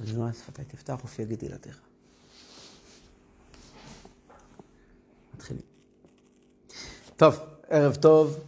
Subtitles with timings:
[0.00, 1.78] אז נועד שפתי תפתח ופי יגיד תהילתך.
[5.34, 5.62] מתחילים.
[7.16, 8.44] טוב, ערב טוב.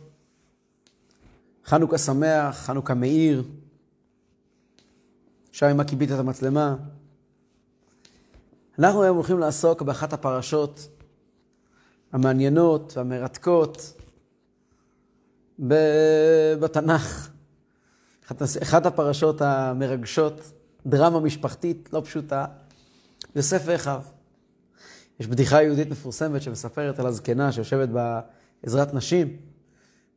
[1.65, 3.45] חנוכה שמח, חנוכה מאיר.
[5.53, 6.77] שי, מה כיבית את המצלמה?
[8.79, 10.89] אנחנו היום הולכים לעסוק באחת הפרשות
[12.13, 13.93] המעניינות והמרתקות
[16.61, 17.31] בתנ"ך.
[18.63, 20.53] אחת הפרשות המרגשות,
[20.87, 22.45] דרמה משפחתית לא פשוטה,
[23.37, 24.01] יוסף ואחיו.
[25.21, 29.37] יש בדיחה יהודית מפורסמת שמספרת על הזקנה שיושבת בעזרת נשים,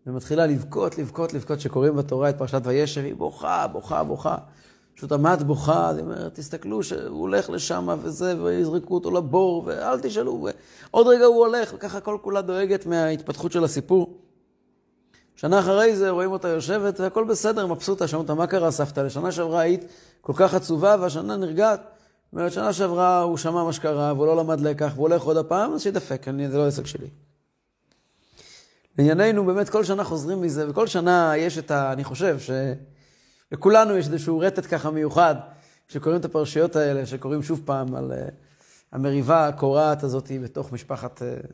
[0.07, 4.37] ומתחילה לבכות, לבכות, לבכות, שקוראים בתורה את פרשת וישב, היא בוכה, בוכה, בוכה.
[4.95, 10.47] פשוט עמד בוכה, היא אומרת, תסתכלו שהוא הולך לשם וזה, ויזרקו אותו לבור, ואל תשאלו,
[10.91, 14.22] ועוד רגע הוא הולך, וככה כל כולה דואגת מההתפתחות של הסיפור.
[15.45, 18.99] שנה אחרי זה רואים אותה יושבת, והכל בסדר, מבסוטה, שואלים אותה, מה קרה סבתא?
[18.99, 19.85] לשנה שעברה היית
[20.21, 21.79] כל כך עצובה, והשנה נרגעת.
[21.79, 25.37] זאת אומרת, שנה שעברה הוא שמע מה שקרה, והוא לא למד לקח, והוא הולך עוד
[25.37, 27.07] הפעם, אז שידפק, אני, זה לא עסק שלי.
[28.97, 31.93] לענייננו, באמת כל שנה חוזרים מזה, וכל שנה יש את ה...
[31.93, 32.37] אני חושב
[33.51, 35.35] שלכולנו יש איזשהו רטט ככה מיוחד,
[35.87, 38.31] שקוראים את הפרשיות האלה, שקוראים שוב פעם על uh,
[38.91, 41.47] המריבה הקורעת הזאת בתוך משפחת uh,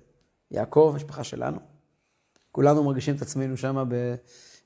[0.51, 1.68] יעקב, משפחה שלנו.
[2.51, 3.89] כולנו מרגישים את עצמנו שם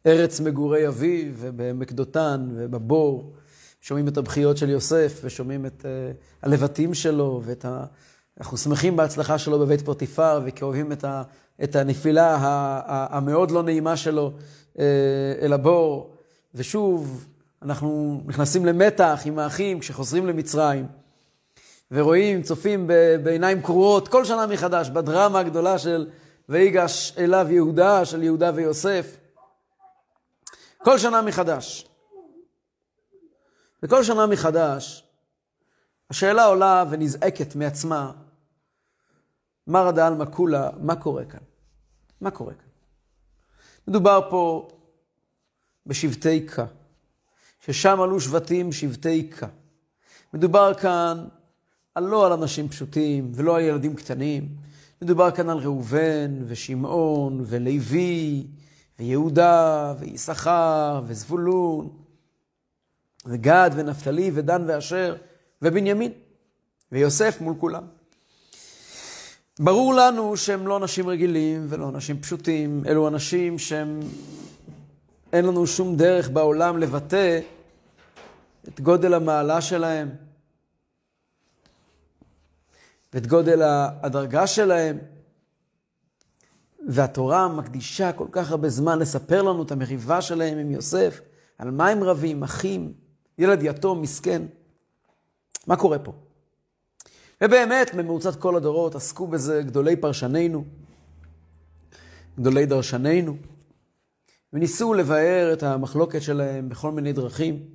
[0.05, 3.33] בארץ מגורי אביו, ובעמק דותן, ובבור.
[3.81, 5.85] שומעים את הבכיות של יוסף, ושומעים את uh,
[6.41, 7.85] הלבטים שלו, ואת ה...
[8.39, 11.23] אנחנו שמחים בהצלחה שלו בבית פוטיפר, וכאוהבים את, ה...
[11.63, 12.37] את הנפילה
[12.87, 14.31] המאוד לא נעימה שלו
[14.73, 14.79] uh,
[15.41, 16.15] אל הבור.
[16.55, 17.25] ושוב,
[17.61, 20.85] אנחנו נכנסים למתח עם האחים כשחוזרים למצרים,
[21.91, 22.87] ורואים, צופים
[23.23, 26.07] בעיניים קרועות כל שנה מחדש בדרמה הגדולה של
[26.49, 29.17] ויגש אליו יהודה, של יהודה ויוסף.
[30.77, 31.87] כל שנה מחדש.
[33.83, 35.03] וכל שנה מחדש,
[36.09, 38.11] השאלה עולה ונזעקת מעצמה,
[39.67, 41.39] מרא דעלמא כולה, מה קורה כאן?
[42.21, 42.67] מה קורה כאן?
[43.87, 44.67] מדובר פה
[45.85, 46.65] בשבטי קה,
[47.59, 49.47] ששם עלו שבטים שבטי קה.
[50.33, 51.27] מדובר כאן
[51.95, 54.55] על לא על אנשים פשוטים ולא על ילדים קטנים,
[55.03, 58.47] מדובר כאן על ראובן ושמעון ולוי
[58.99, 61.89] ויהודה ויששכר וזבולון
[63.25, 65.15] וגד ונפתלי ודן ואשר
[65.61, 66.11] ובנימין
[66.91, 67.83] ויוסף מול כולם.
[69.59, 73.99] ברור לנו שהם לא אנשים רגילים ולא אנשים פשוטים, אלו אנשים שהם,
[75.33, 77.39] אין לנו שום דרך בעולם לבטא
[78.67, 80.09] את גודל המעלה שלהם,
[83.13, 83.61] ואת גודל
[84.01, 84.97] הדרגה שלהם.
[86.87, 91.21] והתורה מקדישה כל כך הרבה זמן לספר לנו את המריבה שלהם עם יוסף,
[91.57, 92.93] על מה הם רבים, אחים,
[93.37, 94.41] ילד יתום, מסכן.
[95.67, 96.13] מה קורה פה?
[97.43, 100.65] ובאמת, בממוצת כל הדורות עסקו בזה גדולי פרשנינו,
[102.39, 103.35] גדולי דרשנינו,
[104.53, 107.65] וניסו לבאר את המחלוקת שלהם בכל מיני דרכים.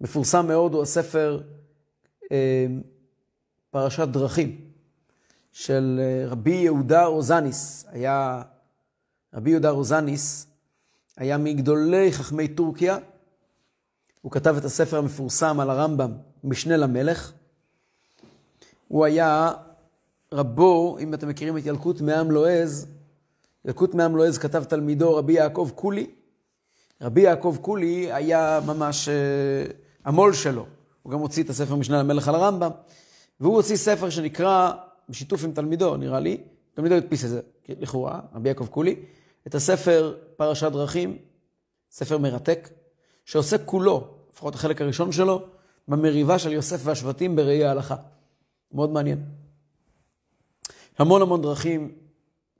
[0.00, 1.42] מפורסם מאוד הוא הספר
[2.32, 2.66] אה,
[3.70, 4.60] פרשת דרכים
[5.52, 7.86] של אה, רבי יהודה רוזניס.
[7.88, 8.42] היה,
[9.34, 10.46] רבי יהודה רוזניס
[11.16, 12.98] היה מגדולי חכמי טורקיה.
[14.22, 16.12] הוא כתב את הספר המפורסם על הרמב"ם,
[16.44, 17.32] משנה למלך.
[18.88, 19.52] הוא היה
[20.32, 22.86] רבו, אם אתם מכירים את ילקוט מעם לועז,
[23.64, 26.06] ילקוט מעם לועז כתב תלמידו רבי יעקב קולי.
[27.00, 29.72] רבי יעקב קולי היה ממש uh,
[30.04, 30.66] המו"ל שלו.
[31.02, 32.70] הוא גם הוציא את הספר משנה למלך על הרמב"ם.
[33.40, 34.72] והוא הוציא ספר שנקרא,
[35.08, 36.40] בשיתוף עם תלמידו, נראה לי,
[36.74, 38.96] תלמידו הדפיס את זה, לכאורה, רבי יעקב קולי,
[39.46, 41.18] את הספר פרשת דרכים,
[41.90, 42.68] ספר מרתק,
[43.24, 45.42] שעוסק כולו, לפחות החלק הראשון שלו,
[45.88, 47.96] במריבה של יוסף והשבטים בראי ההלכה.
[48.72, 49.24] מאוד מעניין.
[50.98, 51.92] המון המון דרכים,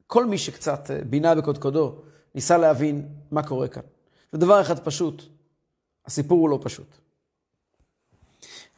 [0.06, 1.95] כל מי שקצת אה, בינה בקודקודו,
[2.34, 3.83] ניסה להבין מה קורה כאן.
[4.33, 5.22] ודבר אחד פשוט,
[6.06, 6.87] הסיפור הוא לא פשוט.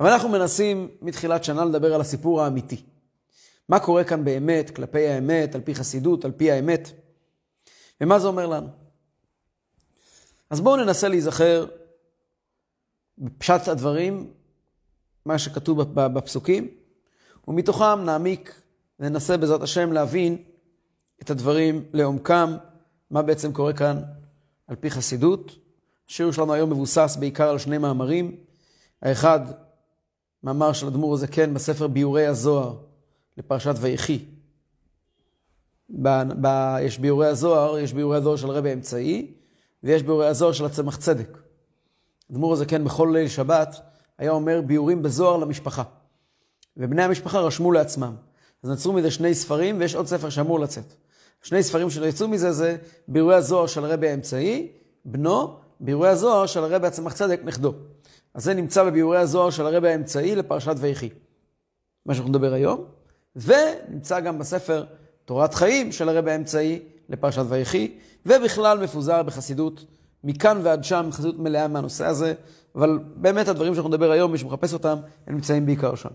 [0.00, 2.82] אבל אנחנו מנסים מתחילת שנה לדבר על הסיפור האמיתי.
[3.68, 6.90] מה קורה כאן באמת, כלפי האמת, על פי חסידות, על פי האמת,
[8.00, 8.68] ומה זה אומר לנו.
[10.50, 11.66] אז בואו ננסה להיזכר
[13.18, 14.32] בפשט הדברים,
[15.26, 16.68] מה שכתוב בפסוקים,
[17.48, 18.62] ומתוכם נעמיק,
[18.98, 20.42] ננסה בעזרת השם להבין
[21.22, 22.56] את הדברים לעומקם,
[23.10, 24.02] מה בעצם קורה כאן
[24.66, 25.56] על פי חסידות.
[26.08, 28.36] השיעור שלנו היום מבוסס בעיקר על שני מאמרים.
[29.02, 29.40] האחד,
[30.44, 32.74] מאמר של אדמו"ר הזקן בספר ביאורי הזוהר
[33.36, 34.24] לפרשת ויחי.
[36.02, 36.08] ב,
[36.40, 39.34] ב, יש ביאורי הזוהר, יש ביאורי הזוהר של הרבי האמצעי,
[39.82, 41.38] ויש ביאורי הזוהר של הצמח צדק.
[42.32, 43.80] אדמו"ר הזקן בכל ליל שבת
[44.18, 45.82] היה אומר ביאורים בזוהר למשפחה.
[46.76, 48.14] ובני המשפחה רשמו לעצמם.
[48.62, 50.94] אז נצרו מזה שני ספרים, ויש עוד ספר שאמור לצאת.
[51.42, 52.76] שני ספרים שיצאו מזה זה
[53.08, 54.72] ביאורי הזוהר של הרבי האמצעי,
[55.04, 57.74] בנו, ביאורי הזוהר של הרבי הצמח צדק, נכדו.
[58.34, 61.08] אז זה נמצא בביאורי הזוהר של הרבי האמצעי לפרשת ויחי.
[62.06, 62.84] מה שאנחנו נדבר היום,
[63.36, 64.84] ונמצא גם בספר
[65.24, 69.84] תורת חיים של הרבי האמצעי לפרשת ויחי, ובכלל מפוזר בחסידות
[70.24, 72.34] מכאן ועד שם, חסידות מלאה מהנושא הזה,
[72.74, 76.08] אבל באמת הדברים שאנחנו נדבר היום, מי שמחפש אותם, הם נמצאים בעיקר שם.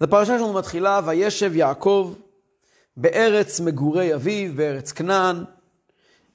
[0.00, 2.14] אז הפרשה שלנו מתחילה, וישב יעקב
[2.96, 5.44] בארץ מגורי אביו, בארץ כנען.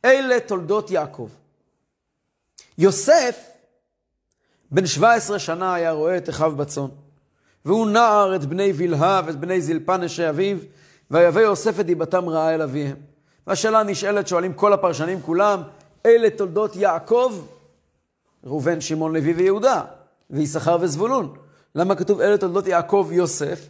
[0.06, 1.30] אלה תולדות יעקב.
[2.78, 3.50] יוסף,
[4.72, 6.88] בן 17 שנה היה רואה את אחיו בצאן.
[7.66, 10.58] והוא נער את בני בלהה ואת בני זלפה נשי אביו,
[11.12, 12.96] ויבא יוסף את דיבתם רעה אל אביהם.
[13.48, 15.62] והשאלה נשאלת, שואלים כל הפרשנים כולם,
[16.06, 17.34] אלה תולדות יעקב?
[18.44, 19.82] ראובן, שמעון, לוי ויהודה,
[20.30, 21.36] ויששכר וזבולון.
[21.76, 23.68] למה כתוב אלה תולדות יעקב יוסף?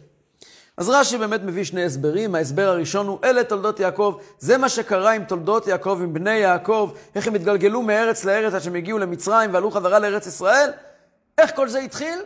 [0.78, 2.34] אז רש"י באמת מביא שני הסברים.
[2.34, 4.14] ההסבר הראשון הוא אלה תולדות יעקב.
[4.38, 8.60] זה מה שקרה עם תולדות יעקב, עם בני יעקב, איך הם התגלגלו מארץ לארץ עד
[8.60, 10.70] שהם הגיעו למצרים ועלו חזרה לארץ ישראל.
[11.38, 12.18] איך כל זה התחיל?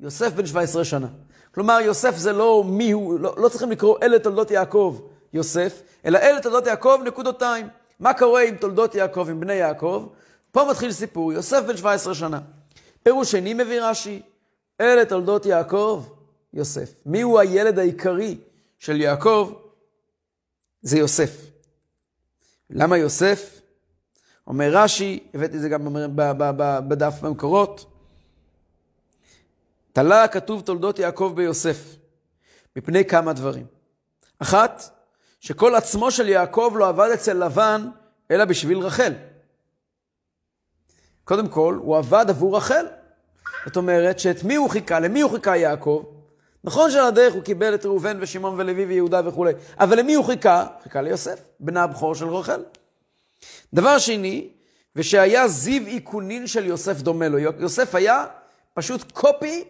[0.00, 1.06] יוסף בן 17 שנה.
[1.54, 5.00] כלומר, יוסף זה לא מי הוא, לא, לא צריכים לקרוא אלה תולדות יעקב
[5.32, 7.68] יוסף, אלא אלה תולדות יעקב נקודותיים.
[8.00, 10.06] מה קורה עם תולדות יעקב, עם בני יעקב?
[10.52, 12.40] פה מתחיל סיפור, יוסף בן 17 שנה.
[13.02, 14.22] פירוש שני מביא רש"י,
[14.80, 16.04] אלה תולדות יעקב,
[16.58, 16.90] יוסף.
[17.06, 18.38] מי הוא הילד העיקרי
[18.78, 19.52] של יעקב?
[20.82, 21.46] זה יוסף.
[22.70, 23.60] למה יוסף?
[24.46, 25.96] אומר רש"י, הבאתי את זה גם
[26.88, 27.84] בדף במקורות,
[29.92, 31.96] תלה כתוב תולדות יעקב ביוסף,
[32.76, 33.66] מפני כמה דברים.
[34.38, 34.82] אחת,
[35.40, 37.88] שכל עצמו של יעקב לא עבד אצל לבן,
[38.30, 39.12] אלא בשביל רחל.
[41.24, 42.86] קודם כל, הוא עבד עבור רחל.
[43.66, 45.00] זאת אומרת, שאת מי הוא חיכה?
[45.00, 46.17] למי הוא חיכה יעקב?
[46.64, 50.66] נכון שעל הדרך הוא קיבל את ראובן ושמעון ולוי ויהודה וכולי, אבל למי הוא חיכה?
[50.82, 52.64] חיכה ליוסף, בנה הבכור של רחל.
[53.74, 54.48] דבר שני,
[54.96, 57.38] ושהיה זיו איכונין של יוסף דומה לו.
[57.38, 58.26] יוסף היה
[58.74, 59.64] פשוט קופי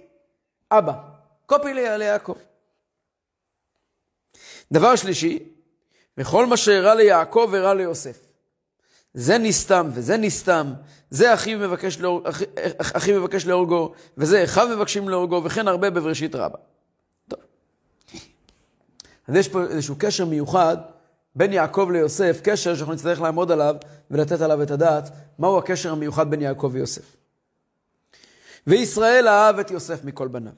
[0.71, 0.93] אבא,
[1.47, 2.35] קופי ליעקב.
[4.73, 5.39] דבר שלישי,
[6.19, 8.19] וכל מה שהראה ליעקב הראה ליוסף.
[9.15, 10.73] זה נסתם וזה נסתם,
[11.11, 12.45] זה אחיו מבקש, להורג, אחי,
[12.79, 16.59] אחי מבקש להורגו, וזה אחיו מבקשים להורגו, וכן הרבה בבראשית רבה.
[19.29, 20.77] אז יש פה איזשהו קשר מיוחד
[21.35, 23.77] בין יעקב ליוסף, קשר שאנחנו נצטרך לעמוד עליו
[24.11, 27.17] ולתת עליו את הדעת, מהו הקשר המיוחד בין יעקב ויוסף.
[28.67, 30.53] וישראל אהב את יוסף מכל בניו.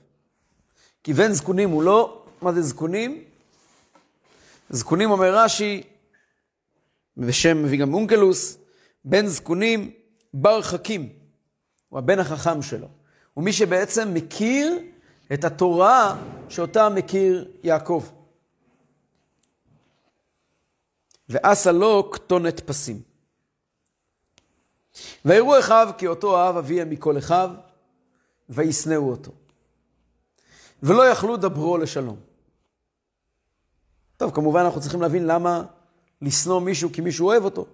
[1.02, 3.25] כי בן זקונים הוא לא, מה זה זקונים?
[4.70, 5.82] זקונים אומר רש"י,
[7.17, 8.58] בשם מביא אונקלוס,
[9.05, 9.90] בן זקונים
[10.34, 11.08] בר חכים,
[11.88, 12.88] הוא הבן החכם שלו.
[13.34, 14.78] הוא מי שבעצם מכיר
[15.32, 16.17] את התורה
[16.49, 18.05] שאותה מכיר יעקב.
[21.31, 23.03] ועשה לו כתונת פסים.
[25.25, 27.50] ויראו אחיו כי אותו אהב אביהם מכל אחיו,
[28.49, 29.32] וישנאו אותו.
[30.82, 32.17] ולא יכלו דברו לשלום.
[34.17, 35.62] טוב, כמובן אנחנו צריכים להבין למה
[36.23, 37.67] לשנוא מישהו כי מישהו אוהב אותו.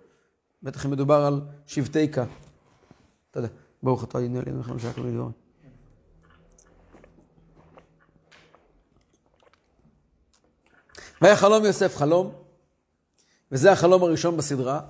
[0.63, 2.25] בטח אם מדובר על שבטי כה.
[3.31, 3.49] אתה יודע,
[3.83, 5.29] ברוך אתה ידעו לי, אנחנו נשאר כלום לדבר.
[11.21, 12.46] והיה חלום יוסף חלום,
[13.53, 14.81] וזה החלום הראשון בסדרה,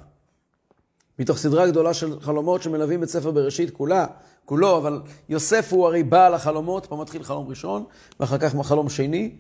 [1.18, 4.06] מתוך סדרה גדולה של חלומות שמלווים את ספר בראשית כולה,
[4.44, 7.84] כולו, אבל יוסף הוא הרי בעל החלומות, פה מתחיל חלום ראשון,
[8.20, 9.36] ואחר כך חלום שני,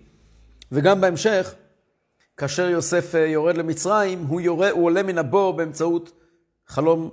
[0.72, 1.54] וגם בהמשך,
[2.36, 6.12] כאשר יוסף אה, יורד למצרים, הוא, יורד, הוא עולה מן הבור באמצעות
[6.66, 7.10] חלום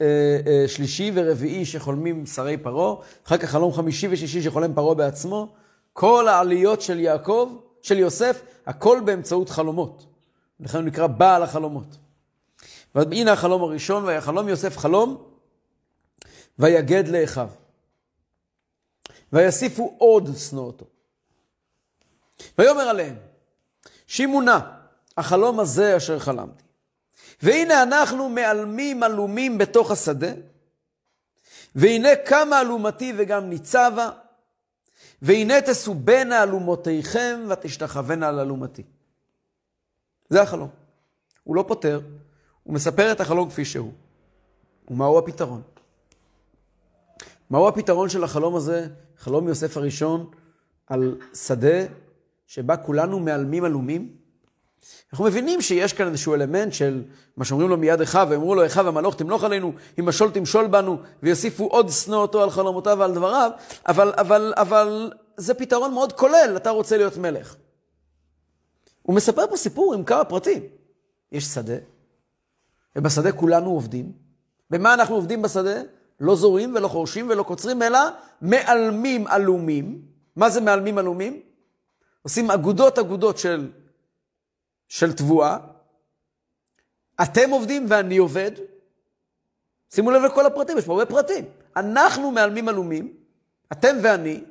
[0.00, 2.94] אה, אה, שלישי ורביעי שחולמים שרי פרעה,
[3.26, 5.54] אחר כך חלום חמישי ושישי שחולם פרעה בעצמו.
[5.92, 10.11] כל העליות של יעקב, של יוסף, הכל באמצעות חלומות.
[10.62, 11.96] לכן הוא נקרא בעל החלומות.
[12.94, 15.24] והנה החלום הראשון, ויחלום יוסף חלום,
[16.58, 17.48] ויגד לאחיו.
[19.32, 20.86] ויסיפו עוד שנוא אותו.
[22.58, 23.16] ויאמר עליהם,
[24.06, 24.76] שימונה,
[25.16, 26.62] החלום הזה אשר חלמתי.
[27.42, 30.32] והנה אנחנו מעלמים עלומים בתוך השדה,
[31.74, 34.10] והנה קמה אלומתי וגם ניצבה,
[35.22, 38.82] והנה תסובנה אלומותיכם ותשתחוונה על אלומתי.
[40.32, 40.68] זה החלום.
[41.44, 42.00] הוא לא פותר,
[42.62, 43.92] הוא מספר את החלום כפי שהוא.
[44.88, 45.62] ומהו הפתרון?
[47.50, 48.86] מהו הפתרון של החלום הזה,
[49.18, 50.26] חלום יוסף הראשון,
[50.86, 51.84] על שדה
[52.46, 54.08] שבה כולנו מעלמים עלומים?
[55.12, 57.02] אנחנו מבינים שיש כאן איזשהו אלמנט של
[57.36, 60.98] מה שאומרים לו מיד אחיו, ואמרו לו אחיו המלוך תמלוך עלינו, אם משול תמשול בנו,
[61.22, 63.50] ויוסיפו עוד שנוא אותו על חלומותיו ועל דבריו,
[63.88, 67.56] אבל, אבל, אבל זה פתרון מאוד כולל, אתה רוצה להיות מלך.
[69.02, 70.62] הוא מספר פה סיפור עם כמה פרטים.
[71.32, 71.76] יש שדה,
[72.96, 74.12] ובשדה כולנו עובדים.
[74.70, 75.82] במה אנחנו עובדים בשדה?
[76.20, 77.98] לא זורים ולא חורשים ולא קוצרים, אלא
[78.40, 80.02] מעלמים עלומים.
[80.36, 81.42] מה זה מעלמים עלומים?
[82.22, 83.70] עושים אגודות אגודות של,
[84.88, 85.58] של תבואה.
[87.22, 88.50] אתם עובדים ואני עובד.
[89.94, 91.44] שימו לב לכל הפרטים, יש פה הרבה פרטים.
[91.76, 93.14] אנחנו מעלמים עלומים,
[93.72, 94.44] אתם ואני,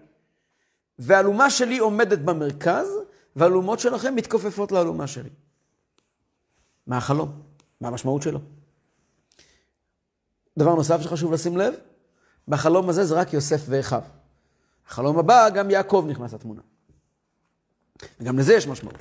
[1.00, 2.88] והאלומה שלי עומדת במרכז,
[3.36, 5.30] והאלומות שלכם מתכופפות לאלומה שלי.
[6.88, 7.42] מה החלום?
[7.82, 8.40] מה המשמעות שלו?
[10.58, 11.74] דבר נוסף שחשוב לשים לב,
[12.48, 14.02] בחלום הזה זה רק יוסף ואחיו.
[14.88, 16.62] החלום הבא, גם יעקב נכנס לתמונה.
[18.20, 18.96] וגם לזה יש משמעות.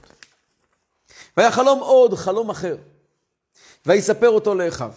[1.37, 2.77] והיה חלום עוד, חלום אחר.
[3.87, 4.93] ויספר אותו לאחיו.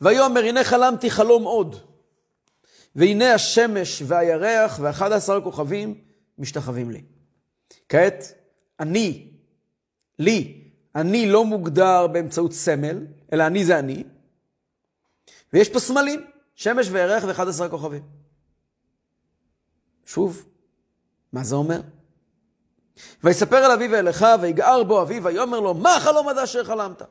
[0.00, 1.76] ויאמר, הנה חלמתי חלום עוד.
[2.96, 6.00] והנה השמש והירח ואחד עשר כוכבים
[6.38, 7.02] משתחווים לי.
[7.88, 8.32] כעת,
[8.80, 9.28] אני,
[10.18, 14.04] לי, אני לא מוגדר באמצעות סמל, אלא אני זה אני,
[15.52, 18.02] ויש פה סמלים, שמש ואחד עשר כוכבים.
[20.06, 20.44] שוב,
[21.32, 21.80] מה זה אומר?
[23.24, 27.02] ויספר אל אביו ואל אחיו, ויגער בו אביו, ויאמר לו, מה החלום הזה אשר חלמת?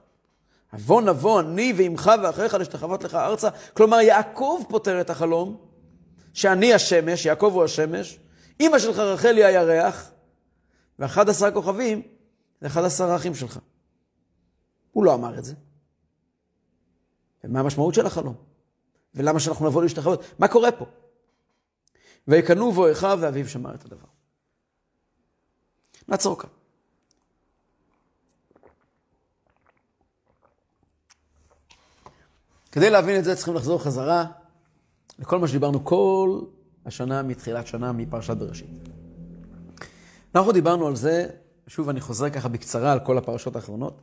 [0.73, 3.49] אבוא נבוא אני ועמך ואחריך להשתחוות לך ארצה.
[3.73, 5.57] כלומר, יעקב פותר את החלום,
[6.33, 8.19] שאני השמש, יעקב הוא השמש,
[8.59, 10.11] אמא שלך רחל היא הירח,
[10.99, 12.01] ואחד עשר כוכבים
[12.61, 13.59] זה אחד עשר האחים שלך.
[14.91, 15.55] הוא לא אמר את זה.
[17.43, 18.35] ומה המשמעות של החלום?
[19.15, 20.23] ולמה שאנחנו נבוא להשתחוות?
[20.39, 20.85] מה קורה פה?
[22.27, 24.07] ויקנו בו אחיו ואביו שמע את הדבר.
[26.07, 26.49] נעצור כאן.
[32.71, 34.25] כדי להבין את זה צריכים לחזור חזרה
[35.19, 36.41] לכל מה שדיברנו כל
[36.85, 38.69] השנה, מתחילת שנה, מפרשת בראשית.
[40.37, 41.29] אנחנו דיברנו על זה,
[41.67, 44.01] שוב אני חוזר ככה בקצרה על כל הפרשות האחרונות.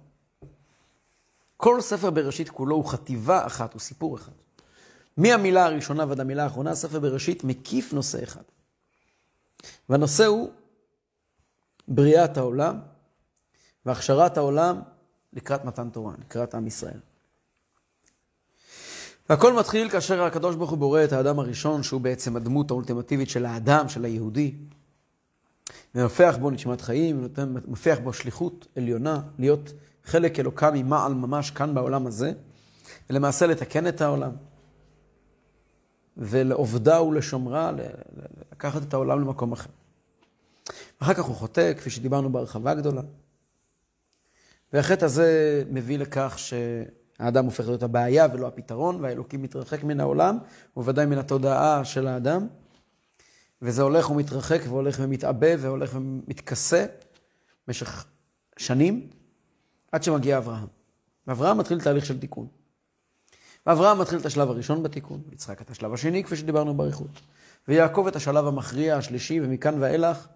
[1.56, 4.32] כל ספר בראשית כולו הוא חטיבה אחת, הוא סיפור אחד.
[5.16, 8.42] מהמילה הראשונה ועד המילה האחרונה, ספר בראשית מקיף נושא אחד.
[9.88, 10.50] והנושא הוא
[11.88, 12.80] בריאת העולם
[13.86, 14.80] והכשרת העולם
[15.32, 17.00] לקראת מתן תורה, לקראת עם ישראל.
[19.28, 23.46] והכל מתחיל כאשר הקדוש ברוך הוא בורא את האדם הראשון, שהוא בעצם הדמות האולטימטיבית של
[23.46, 24.54] האדם, של היהודי,
[25.94, 29.72] ומפח בו נשמת חיים, ומפח בו שליחות עליונה, להיות
[30.04, 32.32] חלק אלוקה ממעל ממש כאן בעולם הזה,
[33.10, 34.30] ולמעשה לתקן את העולם,
[36.16, 37.72] ולעובדה ולשומרה,
[38.52, 39.70] לקחת את העולם למקום אחר.
[40.98, 43.02] אחר כך הוא חוטא, כפי שדיברנו בהרחבה גדולה.
[44.72, 50.38] והחטא הזה מביא לכך שהאדם הופך להיות הבעיה ולא הפתרון, והאלוקים מתרחק מן העולם,
[50.76, 52.46] ובוודאי מן התודעה של האדם.
[53.62, 56.86] וזה הולך ומתרחק והולך ומתעבה והולך ומתכסה
[57.66, 58.06] במשך
[58.56, 59.10] שנים,
[59.92, 60.66] עד שמגיע אברהם.
[61.26, 62.46] ואברהם מתחיל תהליך של תיקון.
[63.66, 67.20] ואברהם מתחיל את השלב הראשון בתיקון, יצחק את השלב השני, כפי שדיברנו באריכות.
[67.68, 70.28] ויעקב את השלב המכריע השלישי, ומכאן ואילך,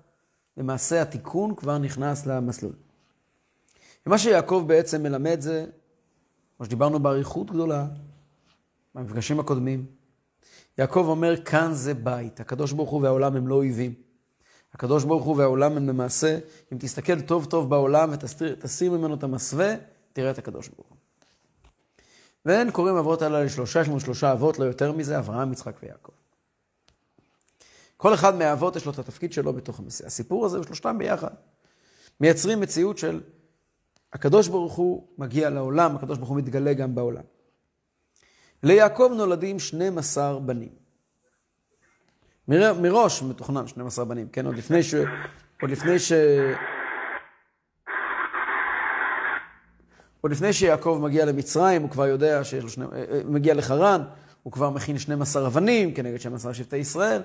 [0.57, 2.73] למעשה התיקון כבר נכנס למסלול.
[4.07, 5.67] ומה שיעקב בעצם מלמד זה,
[6.57, 7.87] כמו שדיברנו באריכות גדולה,
[8.95, 9.87] במפגשים הקודמים,
[10.79, 13.95] יעקב אומר, כאן זה בית, הקדוש ברוך הוא והעולם הם לא אויבים.
[14.75, 16.39] הקדוש ברוך הוא והעולם הם למעשה,
[16.73, 19.75] אם תסתכל טוב טוב בעולם ותסיר ממנו את המסווה,
[20.13, 20.97] תראה את הקדוש ברוך הוא.
[22.45, 26.13] ואין קוראים אבות האלה לשלושה, יש לנו שלושה אבות, לא יותר מזה, אברהם, יצחק ויעקב.
[27.97, 30.07] כל אחד מהאבות יש לו את התפקיד שלו בתוך המסיע.
[30.07, 31.31] הסיפור הזה, שלושתם ביחד,
[32.21, 33.21] מייצרים מציאות של
[34.13, 37.23] הקדוש ברוך הוא מגיע לעולם, הקדוש ברוך הוא מתגלה גם בעולם.
[38.63, 40.69] ליעקב נולדים 12 בנים.
[42.49, 44.47] מראש מתוכנן 12 בנים, כן?
[44.47, 44.95] עוד לפני ש...
[45.63, 46.13] עוד לפני ש...
[50.21, 52.85] עוד לפני שיעקב מגיע למצרים, הוא כבר יודע שיש לו שני...
[52.85, 54.03] אה, אה, מגיע לחרן,
[54.43, 57.23] הוא כבר מכין 12 אבנים כנגד 12 שבטי ישראל.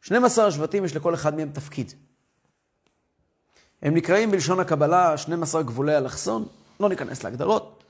[0.00, 1.92] 12 שבטים יש לכל אחד מהם תפקיד.
[3.82, 6.46] הם נקראים בלשון הקבלה 12 גבולי אלכסון,
[6.80, 7.81] לא ניכנס להגדרות,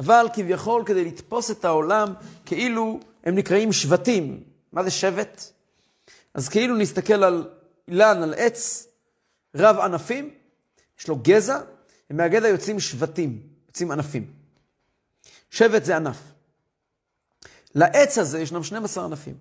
[0.00, 2.12] אבל כביכול כדי לתפוס את העולם
[2.46, 4.42] כאילו הם נקראים שבטים.
[4.72, 5.52] מה זה שבט?
[6.34, 7.48] אז כאילו נסתכל על
[7.88, 8.88] אילן, על עץ
[9.54, 10.30] רב ענפים,
[11.00, 11.60] יש לו גזע,
[12.10, 14.30] ומהגזע יוצאים שבטים, יוצאים ענפים.
[15.50, 16.18] שבט זה ענף.
[17.74, 19.34] לעץ הזה ישנם 12 ענפים.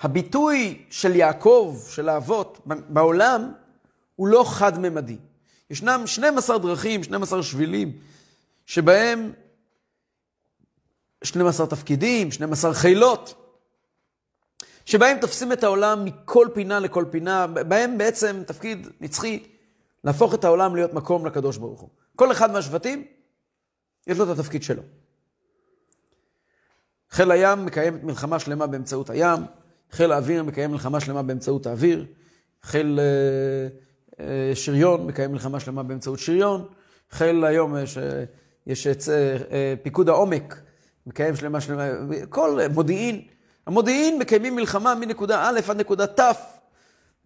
[0.00, 3.52] הביטוי של יעקב, של האבות, בעולם,
[4.16, 5.16] הוא לא חד-ממדי.
[5.70, 7.92] ישנם 12 דרכים, 12 שבילים,
[8.66, 9.32] שבהם
[11.24, 13.34] 12 תפקידים, 12 חילות,
[14.86, 19.42] שבהם תופסים את העולם מכל פינה לכל פינה, בהם בעצם תפקיד נצחי
[20.04, 21.88] להפוך את העולם להיות מקום לקדוש ברוך הוא.
[22.16, 23.04] כל אחד מהשבטים,
[24.06, 24.82] יש לו את התפקיד שלו.
[27.10, 29.40] חיל הים מקיים מלחמה שלמה באמצעות הים,
[29.90, 32.06] חיל האוויר מקיים מלחמה שלמה באמצעות האוויר,
[32.62, 33.68] חיל אה,
[34.24, 36.68] אה, שריון מקיים מלחמה שלמה באמצעות שריון,
[37.10, 38.24] חיל היום יש, אה,
[38.66, 39.02] יש את
[39.82, 40.60] פיקוד העומק,
[41.06, 41.84] מקיים שלמה שלמה,
[42.28, 43.20] כל מודיעין,
[43.66, 46.20] המודיעין מקיימים מלחמה מנקודה א' עד נקודה ת',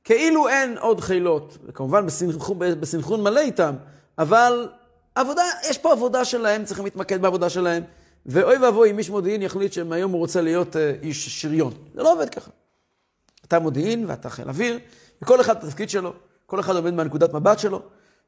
[0.04, 3.74] כאילו אין עוד חילות, כמובן בסנכרון, בסנכרון מלא איתם,
[4.18, 4.68] אבל
[5.14, 7.82] עבודה, יש פה עבודה שלהם, צריכים להתמקד בעבודה שלהם.
[8.26, 11.72] ואוי ואבוי אם איש מודיעין יחליט שהיום הוא רוצה להיות uh, איש שריון.
[11.94, 12.50] זה לא עובד ככה.
[13.44, 14.78] אתה מודיעין ואתה חיל אוויר,
[15.22, 16.12] וכל אחד התפקיד שלו,
[16.46, 17.82] כל אחד עומד מהנקודת מבט שלו,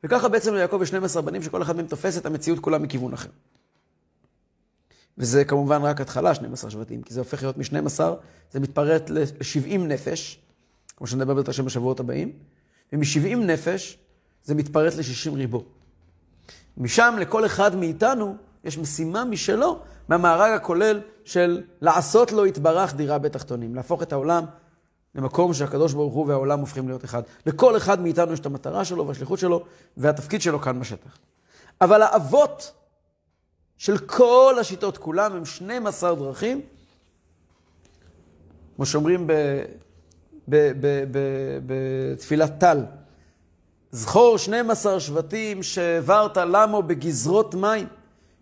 [0.05, 3.29] וככה בעצם ליעקב יש 12 בנים שכל אחד מהם תופס את המציאות כולה מכיוון אחר.
[5.21, 8.01] וזה כמובן רק התחלה, 12 שבטים, כי זה הופך להיות מ-12,
[8.53, 10.41] זה מתפרט ל-70 נפש,
[10.97, 12.33] כמו שנדבר בעזרת השם בשבועות הבאים,
[12.93, 13.99] ומ-70 נפש
[14.45, 15.65] זה מתפרט ל-60 ריבו.
[16.77, 23.75] משם לכל אחד מאיתנו יש משימה משלו מהמארג הכולל של לעשות לו יתברך דירה בתחתונים,
[23.75, 24.45] להפוך את העולם
[25.15, 27.23] למקום שהקדוש ברוך הוא והעולם הופכים להיות אחד.
[27.47, 29.65] לכל אחד מאיתנו יש את המטרה שלו והשליחות שלו
[29.97, 31.19] והתפקיד שלו כאן בשטח.
[31.81, 32.73] אבל האבות
[33.81, 36.61] של כל השיטות כולם הם 12 דרכים,
[38.77, 39.27] כמו שאומרים
[41.67, 42.85] בתפילת טל,
[43.91, 47.87] זכור 12 שבטים שהעברת למו בגזרות מים.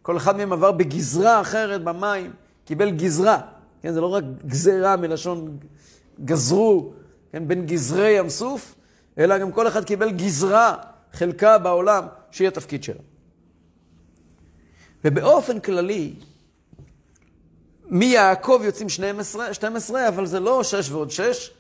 [0.03, 2.33] כל אחד מהם עבר בגזרה אחרת במים,
[2.65, 3.41] קיבל גזרה.
[3.83, 5.59] כן, זה לא רק גזרה מלשון
[6.25, 6.93] גזרו,
[7.33, 8.75] כן, בין גזרי ים סוף,
[9.19, 10.77] אלא גם כל אחד קיבל גזרה,
[11.13, 13.08] חלקה בעולם, שהיא התפקיד שלו.
[15.05, 16.15] ובאופן כללי,
[17.85, 21.51] מיעקב יוצאים 12, 12, אבל זה לא 6 ועוד 6,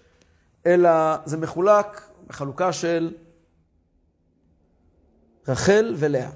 [0.66, 0.90] אלא
[1.24, 3.14] זה מחולק בחלוקה של
[5.48, 6.30] רחל ולאה.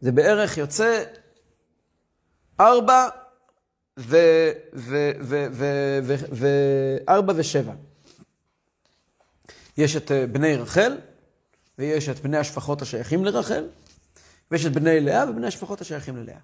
[0.00, 1.04] זה בערך יוצא
[2.60, 3.08] ארבע
[3.98, 4.16] ו...
[4.74, 5.10] ו...
[5.20, 5.46] ו...
[5.52, 5.98] ו...
[6.02, 6.14] ו...
[6.32, 6.46] ו...
[7.08, 7.72] ארבע ושבע.
[9.76, 10.98] יש את אה, בני רחל,
[11.78, 13.66] ויש את בני השפחות השייכים לרחל,
[14.50, 16.38] ויש את בני לאה ובני השפחות השייכים ללאה.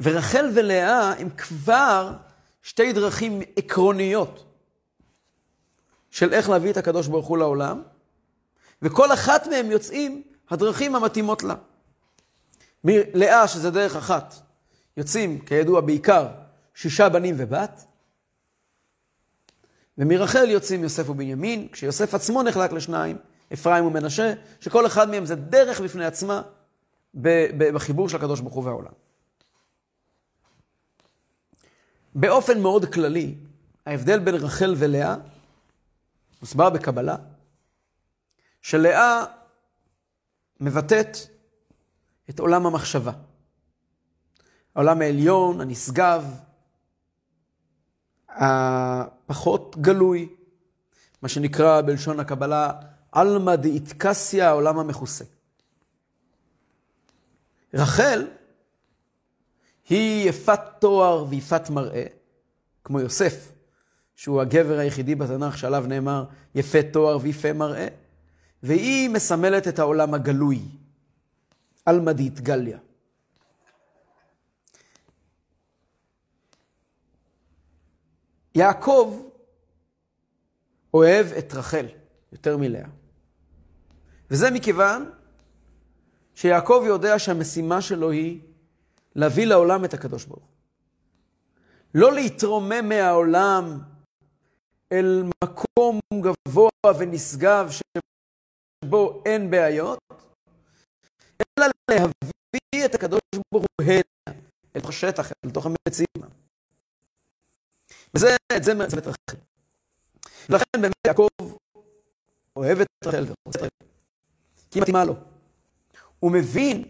[0.00, 2.12] ורחל ולאה הם כבר
[2.62, 4.44] שתי דרכים עקרוניות
[6.10, 7.82] של איך להביא את הקדוש ברוך הוא לעולם,
[8.82, 11.54] וכל אחת מהם יוצאים הדרכים המתאימות לה.
[12.84, 14.34] מלאה, שזה דרך אחת,
[14.96, 16.28] יוצאים, כידוע, בעיקר
[16.74, 17.84] שישה בנים ובת,
[19.98, 23.18] ומרחל יוצאים יוסף ובנימין, כשיוסף עצמו נחלק לשניים,
[23.52, 26.42] אפרים ומנשה, שכל אחד מהם זה דרך בפני עצמה
[27.14, 28.92] בחיבור של הקדוש ברוך הוא והעולם.
[32.14, 33.34] באופן מאוד כללי,
[33.86, 35.16] ההבדל בין רחל ולאה
[36.40, 37.16] מוסבר בקבלה,
[38.62, 39.24] שלאה
[40.60, 41.16] מבטאת
[42.30, 43.12] את עולם המחשבה.
[44.74, 46.24] העולם העליון, הנשגב,
[48.28, 50.28] הפחות גלוי,
[51.22, 52.72] מה שנקרא בלשון הקבלה
[53.12, 55.24] עלמא דאיטקסיה, העולם המכוסה.
[57.74, 58.26] רחל
[59.88, 62.04] היא יפת תואר ויפת מראה,
[62.84, 63.52] כמו יוסף,
[64.16, 67.88] שהוא הגבר היחידי בתנ"ך שעליו נאמר יפה תואר ויפה מראה.
[68.62, 70.60] והיא מסמלת את העולם הגלוי,
[71.86, 72.78] עלמא דאיטגליה.
[78.54, 79.30] יעקב
[80.94, 81.86] אוהב את רחל
[82.32, 82.97] יותר מלאה.
[84.30, 85.10] וזה מכיוון
[86.34, 88.40] שיעקב יודע שהמשימה שלו היא
[89.14, 90.48] להביא לעולם את הקדוש ברוך הוא.
[91.94, 93.78] לא להתרומם מהעולם
[94.92, 97.70] אל מקום גבוה ונשגב
[98.84, 99.98] שבו אין בעיות,
[101.42, 103.20] אלא להביא את הקדוש
[103.52, 104.38] ברוך הוא הנה,
[104.76, 106.32] אל תוך השטח, אל תוך המציאים.
[108.14, 109.38] וזה, את זה מעצב את רחל.
[110.48, 111.28] לכן באמת יעקב
[112.56, 113.87] אוהב את רחל ורוצה את רחל,
[114.70, 115.14] כי היא מתאימה לו.
[116.18, 116.84] הוא מבין,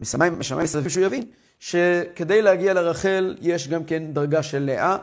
[0.00, 1.24] משמיים מסביב שהוא יבין,
[1.58, 4.96] שכדי להגיע לרחל יש גם כן דרגה של לאה,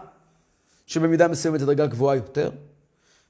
[0.87, 2.51] שבמידה מסוימת זו דרגה גבוהה יותר.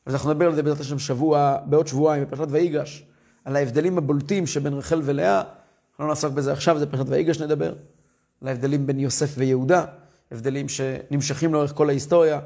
[0.05, 3.05] אז אנחנו נדבר על זה בעזרת השם שבוע, בעוד שבועיים, בפרשת ויגש,
[3.45, 5.37] על ההבדלים הבולטים שבין רחל ולאה.
[5.39, 7.73] אנחנו לא נעסוק בזה עכשיו, זה פרשת ויגש נדבר.
[8.41, 9.85] על ההבדלים בין יוסף ויהודה,
[10.31, 12.39] הבדלים שנמשכים לאורך כל ההיסטוריה,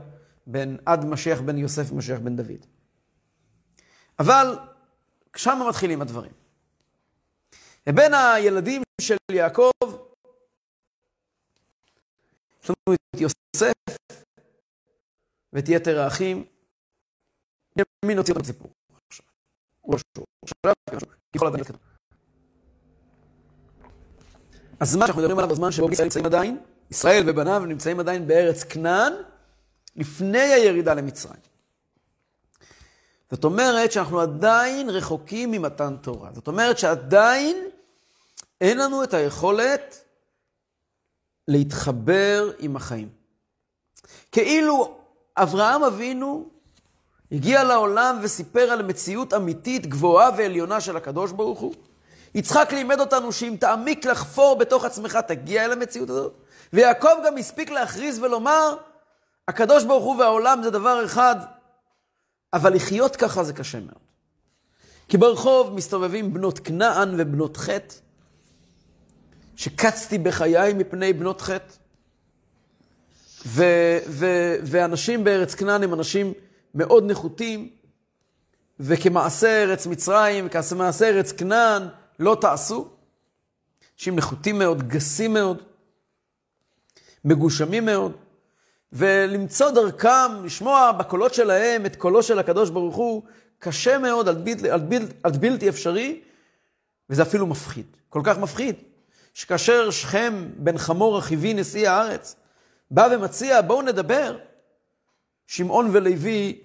[0.47, 2.65] בין עד משיח בן יוסף ומשיח בן דוד.
[4.19, 4.57] אבל
[5.37, 6.31] שם מתחילים הדברים.
[7.89, 9.71] ובין הילדים של יעקב,
[12.63, 13.97] יש לנו את יוסף
[15.53, 16.45] ואת יתר האחים.
[18.05, 18.71] מי נוציא את הסיפור?
[19.81, 20.25] הוא לא שור.
[24.81, 26.57] הזמן שאנחנו מדברים עליו, הזמן שבו ישראל נמצאים עדיין,
[26.91, 29.13] ישראל ובניו נמצאים עדיין בארץ כנען,
[29.95, 31.41] לפני הירידה למצרים.
[33.31, 36.29] זאת אומרת שאנחנו עדיין רחוקים ממתן תורה.
[36.33, 37.57] זאת אומרת שעדיין
[38.61, 40.01] אין לנו את היכולת
[41.47, 43.09] להתחבר עם החיים.
[44.31, 44.97] כאילו
[45.37, 46.49] אברהם אבינו
[47.31, 51.73] הגיע לעולם וסיפר על מציאות אמיתית, גבוהה ועליונה של הקדוש ברוך הוא.
[52.35, 56.33] יצחק לימד אותנו שאם תעמיק לחפור בתוך עצמך, תגיע אל המציאות הזאת.
[56.73, 58.77] ויעקב גם הספיק להכריז ולומר,
[59.47, 61.35] הקדוש ברוך הוא והעולם זה דבר אחד,
[62.53, 64.07] אבל לחיות ככה זה קשה מאוד.
[65.07, 67.95] כי ברחוב מסתובבים בנות כנען ובנות חטא,
[69.55, 71.73] שקצתי בחיי מפני בנות חטא.
[73.45, 73.97] ו-
[74.63, 76.33] ואנשים בארץ כנען הם אנשים
[76.75, 77.69] מאוד נחותים,
[78.79, 81.83] וכמעשה ארץ מצרים, וכמעשה ארץ כנען,
[82.19, 82.89] לא תעשו.
[83.95, 85.61] אנשים נחותים מאוד, גסים מאוד,
[87.25, 88.11] מגושמים מאוד,
[88.93, 93.23] ולמצוא דרכם, לשמוע בקולות שלהם את קולו של הקדוש ברוך הוא,
[93.59, 96.21] קשה מאוד, עד בלתי, עד בלתי, עד בלתי אפשרי,
[97.09, 97.85] וזה אפילו מפחיד.
[98.09, 98.75] כל כך מפחיד,
[99.33, 102.35] שכאשר שכם בן חמור רכיבי נשיא הארץ,
[102.91, 104.37] בא ומציע, בואו נדבר,
[105.47, 106.61] שמעון ולוי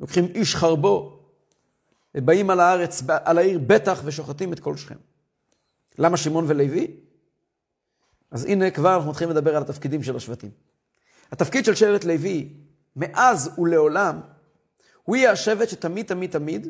[0.00, 1.20] לוקחים איש חרבו,
[2.14, 4.94] ובאים על הארץ, על העיר בטח, ושוחטים את כל שכם.
[5.98, 6.96] למה שמעון ולוי?
[8.30, 10.50] אז הנה כבר אנחנו מתחילים לדבר על התפקידים של השבטים.
[11.32, 12.54] התפקיד של שבט לוי,
[12.96, 14.20] מאז ולעולם,
[15.02, 16.68] הוא יהיה השבט שתמיד, תמיד, תמיד,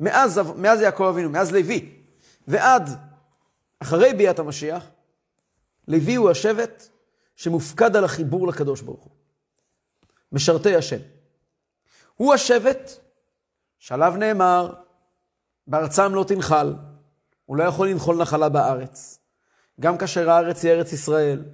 [0.00, 2.02] מאז, מאז יעקב אבינו, מאז לוי,
[2.48, 2.90] ועד
[3.78, 4.90] אחרי ביאת המשיח,
[5.88, 6.88] לוי הוא השבט
[7.36, 9.12] שמופקד על החיבור לקדוש ברוך הוא.
[10.32, 10.98] משרתי השם.
[12.16, 12.90] הוא השבט
[13.78, 14.74] שעליו נאמר,
[15.66, 16.74] בארצם לא תנחל,
[17.46, 19.18] הוא לא יכול לנחול נחלה בארץ.
[19.80, 21.44] גם כאשר הארץ היא ארץ ישראל,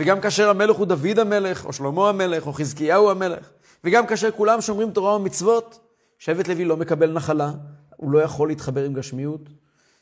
[0.00, 3.50] וגם כאשר המלך הוא דוד המלך, או שלמה המלך, או חזקיהו המלך,
[3.84, 5.78] וגם כאשר כולם שומרים תורה ומצוות,
[6.18, 7.50] שבט לוי לא מקבל נחלה,
[7.96, 9.40] הוא לא יכול להתחבר עם גשמיות.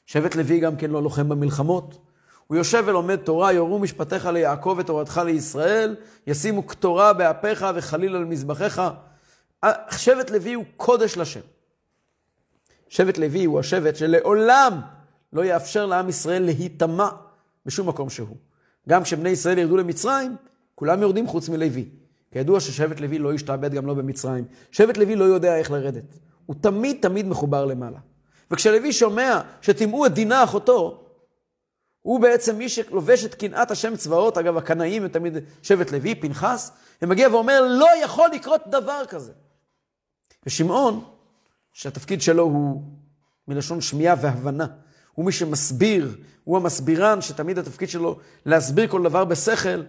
[0.06, 1.98] שבט לוי גם כן לא לוחם במלחמות.
[2.46, 8.82] הוא יושב ולומד תורה, יורו משפטיך ליעקב ותורתך לישראל, ישימו קטורה באפיך וחליל על מזבחיך.
[9.90, 11.40] שבט לוי הוא קודש לשם.
[12.88, 14.80] שבט לוי הוא השבט שלעולם
[15.32, 17.08] לא יאפשר לעם ישראל להיטמע
[17.66, 18.47] בשום מקום שהוא.
[18.88, 20.36] גם כשבני ישראל ירדו למצרים,
[20.74, 21.88] כולם יורדים חוץ מלוי.
[22.32, 24.44] כידוע ששבט לוי לא ישתעבד גם לא במצרים.
[24.72, 26.18] שבט לוי לא יודע איך לרדת.
[26.46, 27.98] הוא תמיד תמיד מחובר למעלה.
[28.50, 31.04] וכשלוי שומע שטימאו את דינה אחותו,
[32.02, 36.72] הוא בעצם מי שלובש את קנאת השם צבאות, אגב, הקנאים הם תמיד שבט לוי, פנחס,
[37.02, 39.32] ומגיע ואומר, לא יכול לקרות דבר כזה.
[40.46, 41.04] ושמעון,
[41.72, 42.82] שהתפקיד שלו הוא
[43.48, 44.66] מלשון שמיעה והבנה,
[45.18, 49.82] הוא מי שמסביר, הוא המסבירן, שתמיד התפקיד שלו להסביר כל דבר בשכל.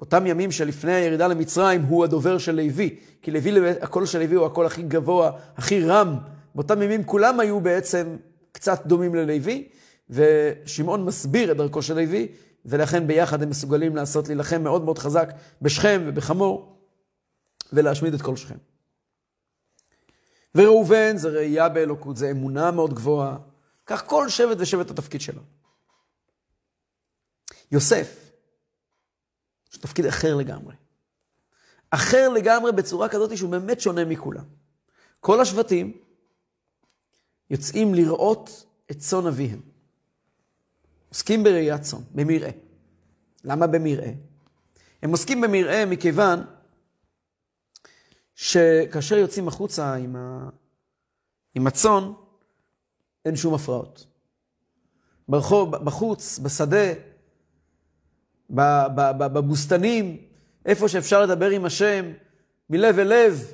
[0.00, 4.46] אותם ימים שלפני הירידה למצרים, הוא הדובר של לוי, כי לוי, הקול של לוי הוא
[4.46, 6.16] הקול הכי גבוה, הכי רם.
[6.54, 8.16] באותם ימים כולם היו בעצם
[8.52, 9.68] קצת דומים ללוי,
[10.10, 12.28] ושמעון מסביר את דרכו של לוי,
[12.64, 16.76] ולכן ביחד הם מסוגלים לעשות להילחם מאוד מאוד חזק בשכם ובחמור,
[17.72, 18.58] ולהשמיד את כל שכם.
[20.54, 23.49] וראובן זה ראייה באלוקות, זה אמונה מאוד גבוהה.
[23.90, 25.42] כך כל שבט ושבט התפקיד שלו.
[27.72, 28.32] יוסף,
[29.72, 30.74] יש תפקיד אחר לגמרי.
[31.90, 34.44] אחר לגמרי בצורה כזאת שהוא באמת שונה מכולם.
[35.20, 36.00] כל השבטים
[37.50, 39.60] יוצאים לראות את צאן אביהם.
[41.08, 42.50] עוסקים בראיית צאן, במרעה.
[43.44, 44.12] למה במרעה?
[45.02, 46.44] הם עוסקים במרעה מכיוון
[48.34, 50.48] שכאשר יוצאים החוצה עם, ה...
[51.54, 52.12] עם הצאן,
[53.24, 54.06] אין שום הפרעות.
[55.28, 56.92] ברחוב, בחוץ, בשדה,
[58.50, 60.16] בבוסתנים,
[60.66, 62.04] איפה שאפשר לדבר עם השם,
[62.70, 63.44] מלב אל לב,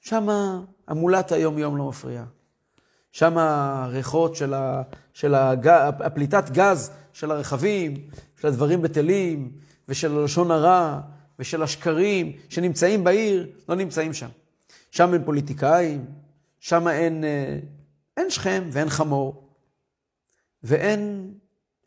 [0.00, 0.28] שם
[0.88, 2.24] המולת היום-יום לא מפריעה.
[3.12, 5.68] שם הריחות של, ה, של הג,
[6.00, 7.94] הפליטת גז של הרכבים,
[8.40, 9.52] של הדברים בטלים,
[9.88, 11.00] ושל הלשון הרע,
[11.38, 14.28] ושל השקרים שנמצאים בעיר, לא נמצאים שם.
[14.90, 16.04] שם אין פוליטיקאים,
[16.60, 17.58] שם אין, אה,
[18.16, 19.48] אין שכם ואין חמור,
[20.62, 21.32] ואין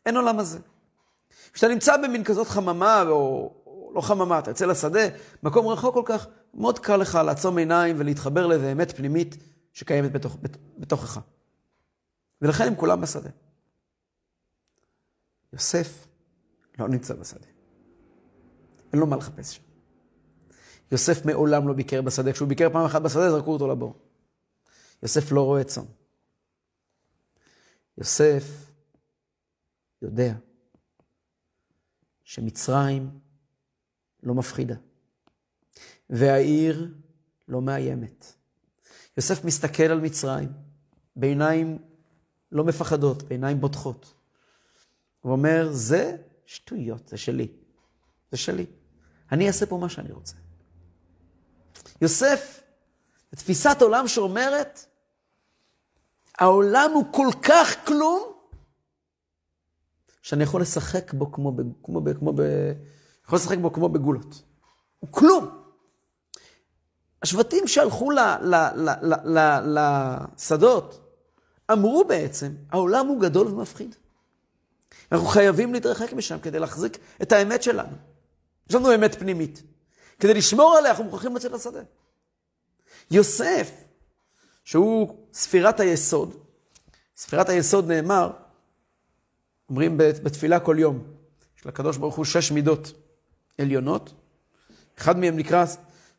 [0.06, 0.58] אין עולם הזה.
[1.52, 5.00] כשאתה נמצא במין כזאת חממה, או, או לא חממה, אתה יוצא לשדה,
[5.42, 9.36] מקום רחוק כל כך, מאוד קל לך לעצום עיניים ולהתחבר לאיזה אמת פנימית
[9.72, 10.36] שקיימת בתוך,
[10.78, 11.20] בתוכך.
[12.42, 13.30] ולכן הם כולם בשדה.
[15.52, 16.06] יוסף
[16.78, 17.46] לא נמצא בשדה.
[18.92, 19.62] אין לו מה לחפש שם.
[20.92, 22.32] יוסף מעולם לא ביקר בשדה.
[22.32, 23.94] כשהוא ביקר פעם אחת בשדה, זרקו אותו לבור.
[25.02, 25.84] יוסף לא רואה צאן.
[27.98, 28.70] יוסף
[30.02, 30.34] יודע
[32.24, 33.18] שמצרים
[34.22, 34.74] לא מפחידה,
[36.10, 36.94] והעיר
[37.48, 38.32] לא מאיימת.
[39.16, 40.52] יוסף מסתכל על מצרים
[41.16, 41.78] בעיניים
[42.52, 44.14] לא מפחדות, בעיניים בוטחות.
[45.20, 47.52] הוא אומר, זה שטויות, זה שלי.
[48.30, 48.66] זה שלי.
[49.32, 50.36] אני אעשה פה מה שאני רוצה.
[52.00, 52.62] יוסף,
[53.30, 54.86] תפיסת עולם שאומרת,
[56.38, 58.32] העולם הוא כל כך כלום,
[60.22, 61.62] שאני יכול לשחק בו כמו ב...
[61.82, 62.12] כמו ב...
[62.12, 62.42] כמו ב...
[63.24, 64.42] יכול לשחק בו כמו בגולות.
[64.98, 65.62] הוא כלום.
[67.22, 68.10] השבטים שהלכו
[69.64, 71.00] לשדות,
[71.72, 73.96] אמרו בעצם, העולם הוא גדול ומפחיד.
[75.12, 77.96] אנחנו חייבים להתרחק משם כדי להחזיק את האמת שלנו.
[78.68, 79.62] יש לנו אמת פנימית.
[80.18, 81.82] כדי לשמור עליה, אנחנו מוכרחים לצאת לשדה.
[83.10, 83.70] יוסף,
[84.68, 86.34] שהוא ספירת היסוד,
[87.16, 88.30] ספירת היסוד נאמר,
[89.68, 91.02] אומרים בתפילה כל יום,
[91.58, 92.92] יש לקדוש ברוך הוא שש מידות
[93.60, 94.12] עליונות,
[94.98, 95.64] אחד מהם נקרא,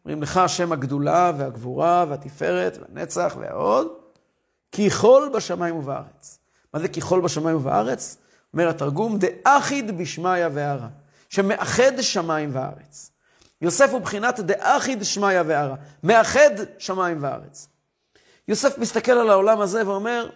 [0.06, 3.88] אומרים לך השם הגדולה והגבורה והתפארת והנצח והעוד,
[4.72, 6.40] ככל בשמיים ובארץ.
[6.74, 8.18] מה זה ככל בשמיים ובארץ?
[8.54, 10.88] אומר התרגום, דאחיד בשמיא והרע,
[11.30, 13.12] שמאחד שמיים וארץ.
[13.62, 17.68] יוסף הוא בחינת דאחיד שמיא והרע, מאחד שמיים וארץ.
[18.50, 20.30] יוסף מסתכל על העולם הזה ואומר,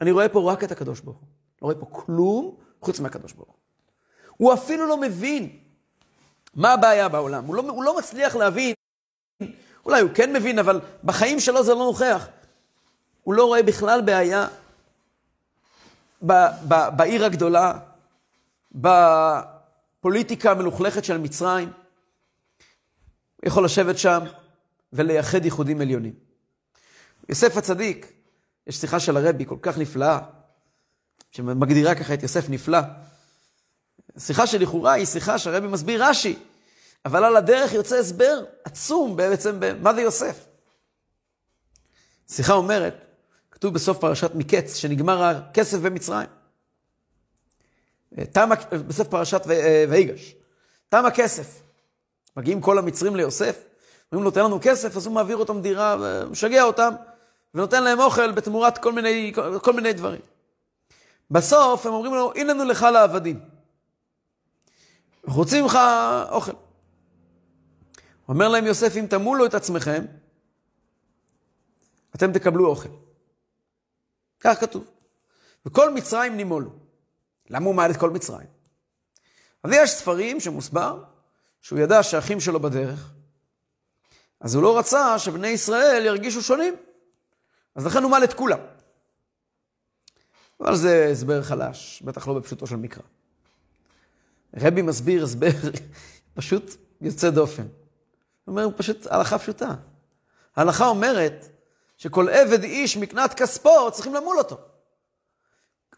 [0.00, 1.28] אני רואה פה רק את הקדוש ברוך הוא.
[1.62, 3.56] לא רואה פה כלום חוץ מהקדוש ברוך הוא.
[4.36, 5.58] הוא אפילו לא מבין
[6.54, 7.44] מה הבעיה בעולם.
[7.44, 8.74] הוא לא, הוא לא מצליח להבין,
[9.84, 12.28] אולי הוא כן מבין, אבל בחיים שלו זה לא נוכח.
[13.22, 14.48] הוא לא רואה בכלל בעיה
[16.26, 16.32] ב,
[16.68, 17.78] ב, בעיר הגדולה,
[18.74, 21.68] בפוליטיקה המלוכלכת של מצרים.
[23.36, 24.20] הוא יכול לשבת שם
[24.92, 26.25] ולייחד ייחודים עליונים.
[27.28, 28.12] יוסף הצדיק,
[28.66, 30.18] יש שיחה של הרבי כל כך נפלאה,
[31.30, 32.78] שמגדירה ככה את יוסף נפלא.
[34.18, 36.38] שיחה שלכאורה היא שיחה שהרבי מסביר רש"י,
[37.04, 40.46] אבל על הדרך יוצא הסבר עצום בעצם במה זה יוסף.
[42.28, 42.94] שיחה אומרת,
[43.50, 46.28] כתוב בסוף פרשת מקץ, שנגמר הכסף במצרים.
[48.32, 48.50] תם,
[48.86, 49.42] בסוף פרשת
[49.88, 50.34] ויגש.
[50.88, 51.62] תם הכסף.
[52.36, 53.58] מגיעים כל המצרים ליוסף,
[54.12, 56.94] אומרים לו, תן לנו כסף, אז הוא מעביר אותם דירה, ומשגע אותם,
[57.56, 60.20] ונותן להם אוכל בתמורת כל מיני, כל מיני דברים.
[61.30, 63.40] בסוף הם אומרים לו, הננו לך לעבדים.
[65.24, 65.78] רוצים ממך
[66.30, 66.52] אוכל.
[68.28, 70.04] אומר להם יוסף, אם תמולו את עצמכם,
[72.16, 72.88] אתם תקבלו אוכל.
[74.40, 74.84] כך כתוב.
[75.66, 76.70] וכל מצרים נימולו.
[77.50, 78.48] למה הוא מעל את כל מצרים?
[79.62, 81.04] אז יש ספרים שמוסבר
[81.60, 83.12] שהוא ידע שהאחים שלו בדרך,
[84.40, 86.74] אז הוא לא רצה שבני ישראל ירגישו שונים.
[87.76, 88.58] אז לכן הוא מעל את כולם.
[90.60, 93.02] אבל זה הסבר חלש, בטח לא בפשוטו של מקרא.
[94.56, 95.48] רבי מסביר הסבר
[96.34, 97.62] פשוט יוצא דופן.
[97.62, 97.68] הוא
[98.46, 99.74] אומר, פשוט הלכה פשוטה.
[100.56, 101.46] ההלכה אומרת
[101.96, 104.58] שכל עבד איש מקנת כספו, צריכים למול אותו.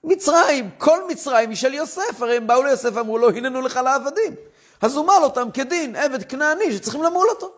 [0.05, 4.35] מצרים, כל מצרים היא של יוסף, הרי הם באו ליוסף ואמרו לו, הננו לך לעבדים.
[4.81, 7.53] אז הוא מל אותם כדין עבד כנעני שצריכים למול אותו.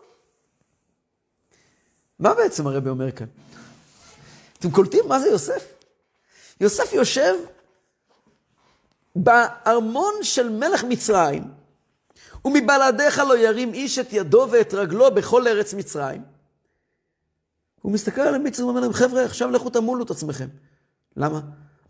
[2.19, 3.27] מה בעצם הרבי אומר כאן?
[4.61, 5.73] אתם קולטים מה זה יוסף?
[6.59, 7.35] יוסף יושב
[9.15, 11.43] בארמון של מלך מצרים,
[12.45, 16.21] ומבלעדיך לא ירים איש את ידו ואת רגלו בכל ארץ מצרים.
[17.81, 20.47] הוא מסתכל על המצרים ואומר להם, חבר'ה, עכשיו לכו תמולו את עצמכם.
[21.17, 21.39] למה?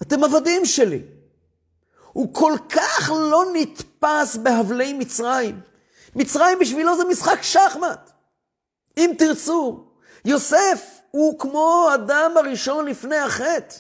[0.02, 1.02] אתם עבדים שלי.
[2.12, 5.62] הוא כל כך לא נתפס בהבלי מצרים.
[6.16, 8.12] מצרים בשבילו זה משחק שחמט.
[8.98, 9.86] אם תרצו,
[10.26, 13.76] יוסף הוא כמו אדם הראשון לפני החטא,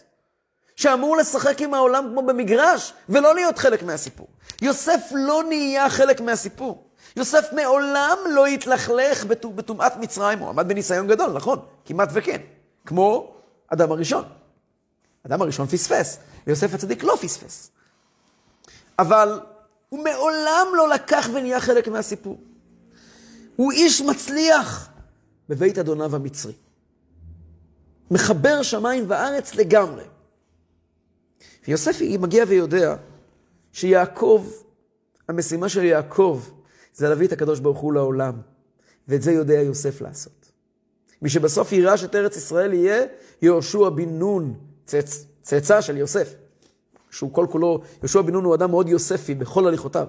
[0.76, 4.28] שאמור לשחק עם העולם כמו במגרש, ולא להיות חלק מהסיפור.
[4.62, 6.88] יוסף לא נהיה חלק מהסיפור.
[7.15, 12.41] יוסף מעולם לא התלכלך בטומאת מצרים, הוא עמד בניסיון גדול, נכון, כמעט וכן,
[12.86, 13.34] כמו
[13.67, 14.24] אדם הראשון.
[15.26, 16.17] אדם הראשון פספס,
[16.48, 17.72] ויוסף הצדיק לא פספס.
[19.00, 19.39] אבל
[19.89, 22.38] הוא מעולם לא לקח ונהיה חלק מהסיפור.
[23.56, 24.89] הוא איש מצליח
[25.50, 26.54] בבית אדוניו המצרי.
[28.12, 30.04] מחבר שמיים וארץ לגמרי.
[31.67, 32.95] ויוסף מגיע ויודע
[33.71, 34.47] שיעקב,
[35.28, 36.41] המשימה של יעקב
[36.93, 38.34] זה להביא את הקדוש ברוך הוא לעולם,
[39.08, 40.52] ואת זה יודע יוסף לעשות.
[41.21, 43.06] מי שבסוף יירש את ארץ ישראל יהיה
[43.41, 44.54] יהושע בן נון,
[44.86, 45.26] צאצ...
[45.41, 46.34] צאצא של יוסף.
[47.12, 50.08] שהוא כל כולו, יהושע בן נון הוא אדם מאוד יוספי בכל הליכותיו.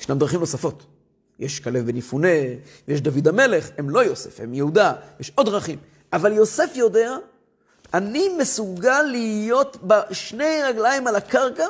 [0.00, 0.86] ישנם דרכים נוספות.
[1.38, 2.28] יש כלב בן יפונה,
[2.88, 5.78] ויש דוד המלך, הם לא יוסף, הם יהודה, יש עוד דרכים.
[6.12, 7.16] אבל יוסף יודע,
[7.94, 11.66] אני מסוגל להיות בשני רגליים על הקרקע,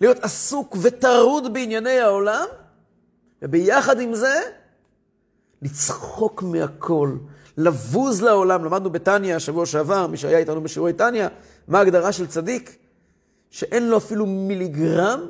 [0.00, 2.46] להיות עסוק וטרוד בענייני העולם,
[3.42, 4.40] וביחד עם זה,
[5.62, 7.16] לצחוק מהכל,
[7.56, 8.64] לבוז לעולם.
[8.64, 11.26] למדנו בתניא, שבוע שעבר, מי שהיה איתנו בשיעורי תניא,
[11.68, 12.78] מה ההגדרה של צדיק?
[13.50, 15.20] שאין לו אפילו מיליגרם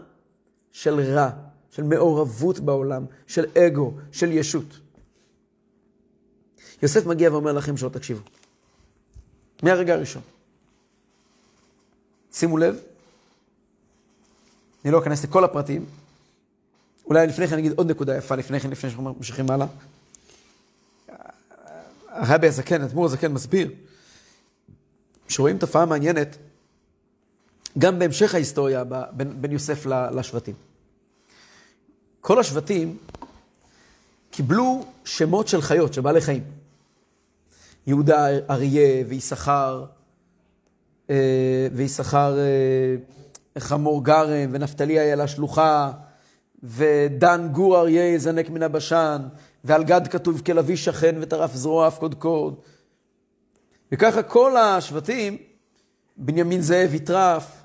[0.72, 1.30] של רע,
[1.70, 4.85] של מעורבות בעולם, של אגו, של ישות.
[6.82, 8.20] יוסף מגיע ואומר לכם שלא תקשיבו.
[9.62, 10.22] מהרגע הראשון.
[12.32, 12.76] שימו לב,
[14.84, 15.86] אני לא אכנס לכל הפרטים,
[17.06, 19.66] אולי לפני כן אני אגיד עוד נקודה יפה, לפני כן, לפני שאנחנו ממשיכים הלאה.
[22.08, 23.70] הרבי הזקן, אדמו"ר הזקן מסביר,
[25.28, 26.36] שרואים תופעה מעניינת,
[27.78, 30.54] גם בהמשך ההיסטוריה בין, בין יוסף לשבטים.
[32.20, 32.96] כל השבטים
[34.30, 36.44] קיבלו שמות של חיות, של בעלי חיים.
[37.86, 39.84] יהודה אריה ויששכר,
[41.10, 42.96] אה, ויששכר אה,
[43.60, 45.92] חמור גרם, ונפתלי איילה שלוחה,
[46.62, 49.22] ודן גור אריה יזנק מן הבשן,
[49.64, 52.60] ועל גד כתוב כלביא שכן וטרף זרוע אף קודקוד.
[53.92, 55.36] וככה כל השבטים,
[56.16, 57.62] בנימין זאב יטרף,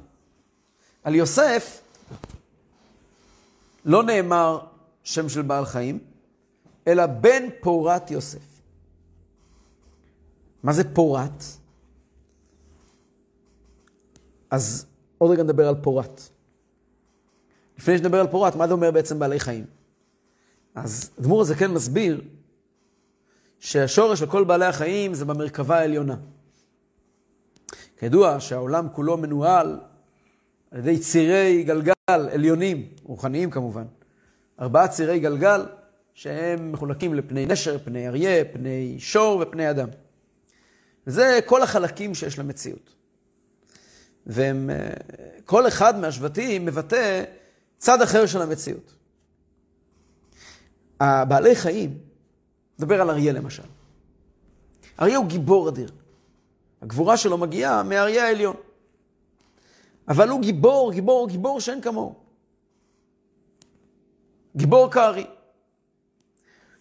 [1.04, 1.82] על יוסף
[3.86, 4.60] לא נאמר
[5.04, 6.00] שם של בעל חיים,
[6.88, 8.51] אלא בן פורת יוסף.
[10.64, 11.44] מה זה פורת?
[14.52, 14.86] אז
[15.18, 16.22] עוד רגע נדבר על פורת.
[17.78, 19.66] לפני שנדבר על פורת, מה זה אומר בעצם בעלי חיים?
[20.76, 22.22] אז אדמו"ר הזה כן מסביר
[23.60, 26.16] שהשורש של כל בעלי החיים זה במרכבה העליונה.
[27.98, 29.80] כידוע שהעולם כולו מנוהל
[30.72, 33.86] על ידי צירי גלגל עליונים, רוחניים כמובן.
[34.60, 35.66] ארבעה צירי גלגל
[36.14, 39.88] שהם מחולקים לפני נשר, פני אריה, פני שור ופני אדם.
[41.08, 42.96] וזה כל החלקים שיש למציאות.
[44.28, 47.24] וכל אחד מהשבטים מבטא
[47.78, 48.94] צד אחר של המציאות.
[51.00, 51.98] הבעלי חיים,
[52.80, 53.64] נדבר על אריה למשל.
[55.00, 55.92] אריה הוא גיבור אדיר.
[56.82, 58.56] הגבורה שלו מגיעה מאריה העליון.
[60.08, 62.16] אבל הוא גיבור, גיבור, גיבור שאין כמוהו.
[64.56, 65.28] גיבור כארי.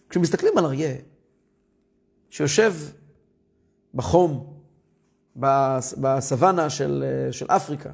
[0.09, 0.95] כשמסתכלים על אריה,
[2.29, 2.73] שיושב
[3.93, 4.53] בחום,
[5.97, 7.91] בסוואנה של, של אפריקה,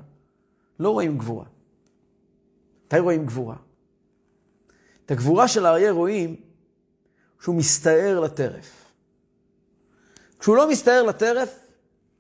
[0.80, 1.46] לא רואים גבורה.
[2.86, 3.56] מתי רואים גבורה?
[5.06, 6.36] את הגבורה של האריה רואים
[7.40, 8.92] כשהוא מסתער לטרף.
[10.40, 11.60] כשהוא לא מסתער לטרף,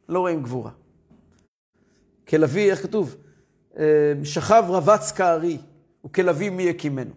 [0.09, 0.71] לא רואים גבורה.
[2.27, 3.15] כלביא, איך כתוב?
[3.77, 5.57] אה, שכב רבץ כארי,
[6.05, 7.13] וכלביא מי יקימנו.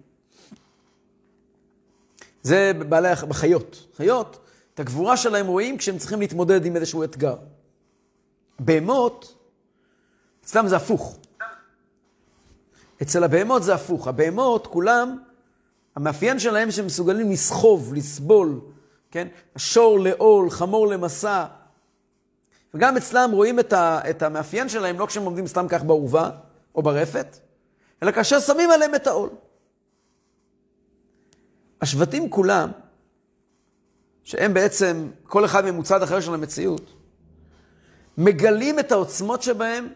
[2.42, 3.86] זה בעלי, בחיות.
[3.96, 4.49] חיות,
[4.80, 7.36] הגבורה שלהם רואים כשהם צריכים להתמודד עם איזשהו אתגר.
[8.58, 9.36] בהמות,
[10.44, 11.18] אצלם זה הפוך.
[13.02, 14.08] אצל הבהמות זה הפוך.
[14.08, 15.18] הבהמות, כולם,
[15.96, 18.60] המאפיין שלהם שהם מסוגלים לסחוב, לסבול,
[19.10, 19.28] כן?
[19.56, 21.46] השור לעול, חמור למסע.
[22.74, 26.30] וגם אצלם רואים את, ה, את המאפיין שלהם לא כשהם עומדים סתם כך בעורבה
[26.74, 27.36] או ברפת,
[28.02, 29.30] אלא כאשר שמים עליהם את העול.
[31.80, 32.70] השבטים כולם,
[34.30, 36.92] שהם בעצם, כל אחד מהם הוא צד אחר של המציאות,
[38.18, 39.88] מגלים את העוצמות שבהם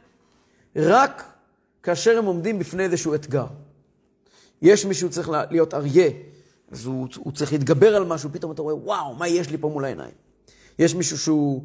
[0.77, 1.25] רק
[1.83, 3.47] כאשר הם עומדים בפני איזשהו אתגר.
[4.63, 6.11] יש מישהו צריך להיות אריה,
[6.71, 9.69] אז הוא, הוא צריך להתגבר על משהו, פתאום אתה רואה, וואו, מה יש לי פה
[9.69, 10.15] מול העיניים?
[10.79, 11.63] יש מישהו שהוא,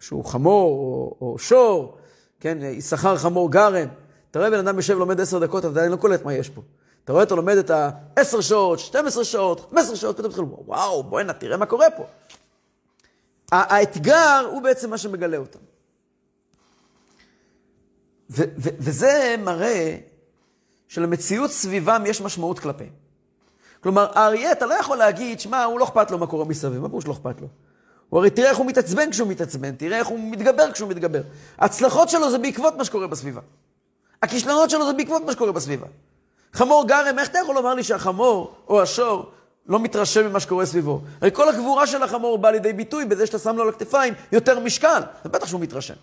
[0.00, 1.96] שהוא חמור או, או שור,
[2.40, 3.88] כן, יששכר חמור גרם.
[4.30, 6.62] אתה רואה בן אדם יושב לומד עשר דקות, אתה עדיין לא קולט מה יש פה.
[7.04, 11.32] אתה רואה, אתה לומד את ה-10 שעות, 12 שעות, 15 שעות, פתאום אומר, וואו, בוא'נה,
[11.32, 12.04] תראה מה קורה פה.
[13.52, 15.58] האתגר הוא בעצם מה שמגלה אותם.
[18.56, 19.96] וזה מראה
[20.88, 22.92] שלמציאות סביבם יש משמעות כלפיהם.
[23.82, 26.88] כלומר, האריה, אתה לא יכול להגיד, שמע, הוא לא אכפת לו מה קורה מסביב, מה
[26.88, 27.48] פירוש לא אכפת לו?
[28.08, 31.22] הוא הרי תראה איך הוא מתעצבן כשהוא מתעצבן, תראה איך הוא מתגבר כשהוא מתגבר.
[31.58, 33.40] ההצלחות שלו זה בעקבות מה שקורה בסביבה.
[34.22, 35.86] הכישלונות שלו זה בעקבות מה שקורה בסביבה.
[36.52, 39.32] חמור גרם, איך אתה יכול לומר לי שהחמור או השור
[39.66, 41.00] לא מתרשם ממה שקורה סביבו?
[41.20, 44.60] הרי כל הגבורה של החמור באה לידי ביטוי בזה שאתה שם לו על הכתפיים יותר
[44.60, 45.00] משקל.
[45.22, 45.94] זה בטח שהוא מתרשם.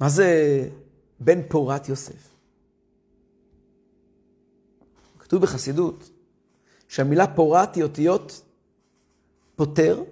[0.00, 0.28] מה זה
[1.20, 2.36] בן פורת יוסף?
[5.18, 6.10] כתוב בחסידות
[6.88, 8.42] שהמילה פורת היא אותיות
[9.56, 10.02] פותר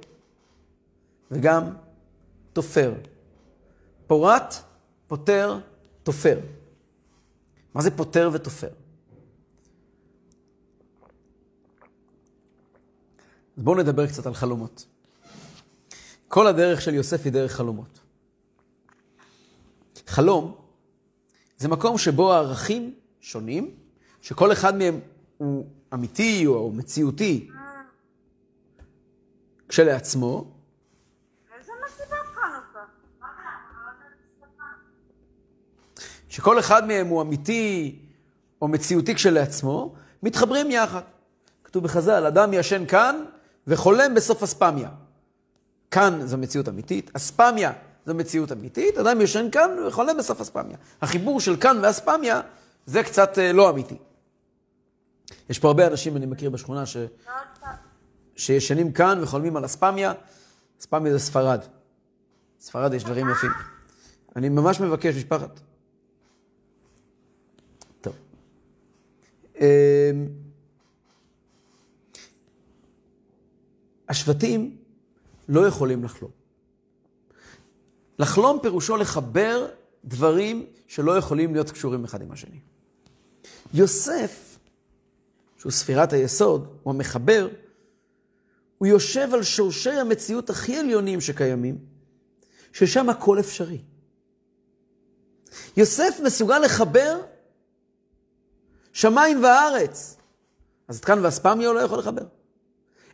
[1.31, 1.65] וגם
[2.53, 2.95] תופר.
[4.07, 4.55] פורט,
[5.07, 5.59] פותר,
[6.03, 6.39] תופר.
[7.75, 8.69] מה זה פותר ותופר?
[13.57, 14.87] אז בואו נדבר קצת על חלומות.
[16.29, 18.01] כל הדרך של יוסף היא דרך חלומות.
[20.07, 20.57] חלום
[21.57, 23.75] זה מקום שבו הערכים שונים,
[24.23, 25.01] שכל אחד מהם
[25.39, 27.49] הוא אמיתי או מציאותי
[29.69, 30.54] כשלעצמו.
[36.35, 37.99] שכל אחד מהם הוא אמיתי
[38.63, 41.01] או מציאותי כשלעצמו, מתחברים יחד.
[41.65, 43.25] כתוב בחז"ל, אדם ישן כאן
[43.67, 44.89] וחולם בסוף אספמיה.
[45.91, 47.73] כאן זו מציאות אמיתית, אספמיה
[48.07, 50.77] זו מציאות אמיתית, אדם ישן כאן וחולם בסוף אספמיה.
[51.03, 52.41] החיבור של כאן ואספמיה
[52.87, 53.97] זה קצת אה, לא אמיתי.
[55.51, 56.97] יש פה הרבה אנשים, אני מכיר בשכונה, ש...
[58.37, 60.13] שישנים כאן וחולמים על אספמיה.
[60.81, 61.61] אספמיה זה ספרד.
[62.61, 63.51] ספרד יש דברים יפים.
[64.37, 65.61] אני ממש מבקש, משפחת.
[68.01, 68.15] טוב.
[69.54, 69.54] אמ,
[74.09, 74.77] השבטים
[75.49, 76.31] לא יכולים לחלום.
[78.19, 79.69] לחלום פירושו לחבר
[80.05, 82.61] דברים שלא יכולים להיות קשורים אחד עם השני.
[83.75, 84.59] יוסף,
[85.59, 87.49] שהוא ספירת היסוד, הוא המחבר,
[88.79, 91.79] הוא יושב על שורשי המציאות הכי עליונים שקיימים,
[92.73, 93.79] ששם הכל אפשרי.
[95.77, 97.21] יוסף מסוגל לחבר
[98.95, 100.17] שמיים וארץ.
[100.89, 102.23] אז את כאן ואספמיה הוא לא יכול לחבר.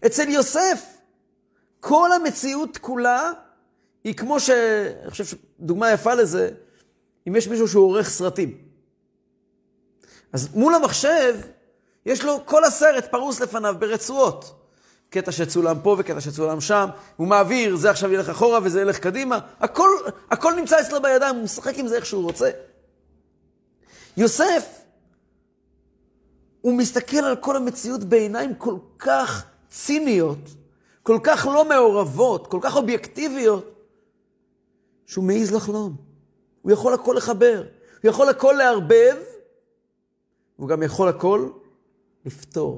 [0.06, 0.86] אצל יוסף,
[1.80, 3.32] כל המציאות כולה
[4.04, 4.50] היא כמו ש...
[5.02, 6.50] אני חושב שדוגמה יפה לזה,
[7.28, 8.58] אם יש מישהו שהוא עורך סרטים.
[10.32, 11.36] אז מול המחשב,
[12.06, 14.56] יש לו כל הסרט פרוס לפניו ברצועות.
[15.10, 19.38] קטע שצולם פה וקטע שצולם שם, הוא מעביר, זה עכשיו ילך אחורה וזה ילך קדימה,
[19.60, 19.88] הכל,
[20.30, 22.50] הכל נמצא אצלו בידיים, הוא משחק עם זה איך שהוא רוצה.
[24.16, 24.79] יוסף,
[26.60, 30.38] הוא מסתכל על כל המציאות בעיניים כל כך ציניות,
[31.02, 33.84] כל כך לא מעורבות, כל כך אובייקטיביות,
[35.06, 35.96] שהוא מעז לחלום.
[36.62, 37.64] הוא יכול הכל לחבר,
[38.02, 39.16] הוא יכול הכל לערבב,
[40.56, 41.48] הוא גם יכול הכל
[42.24, 42.70] לפתור,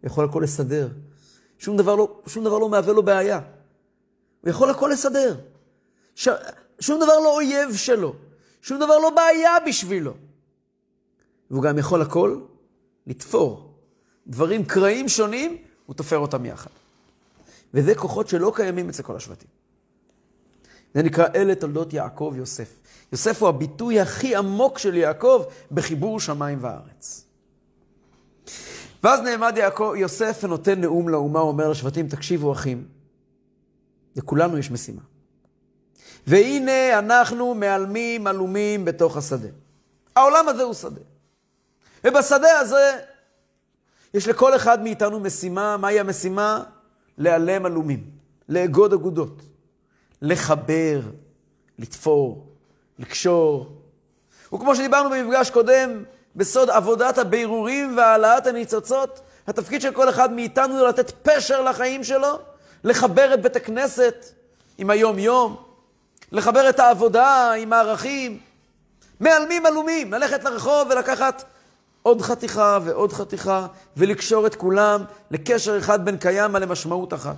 [0.00, 0.88] הוא יכול הכל לסדר.
[1.58, 3.40] שום דבר לא, שום דבר לא מהווה לו בעיה.
[4.40, 5.36] הוא יכול הכל לסדר.
[6.14, 6.28] ש...
[6.80, 8.14] שום דבר לא אויב שלו,
[8.62, 10.14] שום דבר לא בעיה בשבילו.
[11.50, 12.40] והוא גם יכול הכל
[13.06, 13.74] לתפור.
[14.26, 16.70] דברים קרעים שונים, הוא תופר אותם יחד.
[17.74, 19.48] וזה כוחות שלא קיימים אצל כל השבטים.
[20.94, 22.80] זה נקרא אלה תולדות יעקב יוסף.
[23.12, 25.42] יוסף הוא הביטוי הכי עמוק של יעקב
[25.72, 27.24] בחיבור שמיים וארץ.
[29.02, 32.88] ואז נעמד יעקב, יוסף ונותן נאום לאומה, הוא אומר לשבטים, תקשיבו אחים,
[34.16, 35.02] לכולנו יש משימה.
[36.26, 39.48] והנה אנחנו מעלמים עלומים בתוך השדה.
[40.16, 41.00] העולם הזה הוא שדה.
[42.04, 42.98] ובשדה הזה
[44.14, 46.62] יש לכל אחד מאיתנו משימה, מהי המשימה?
[47.18, 48.04] להיעלם עלומים,
[48.48, 49.42] לאגוד אגודות,
[50.22, 51.00] לחבר,
[51.78, 52.46] לתפור,
[52.98, 53.76] לקשור.
[54.54, 56.04] וכמו שדיברנו במפגש קודם,
[56.36, 62.38] בסוד עבודת הבירורים והעלאת הניצוצות, התפקיד של כל אחד מאיתנו הוא לתת פשר לחיים שלו,
[62.84, 64.26] לחבר את בית הכנסת
[64.78, 65.56] עם היום-יום,
[66.32, 68.38] לחבר את העבודה עם הערכים.
[69.20, 71.44] מעלמים עלומים, ללכת לרחוב ולקחת
[72.02, 77.36] עוד חתיכה ועוד חתיכה, ולקשור את כולם לקשר אחד בין קיימא למשמעות אחת.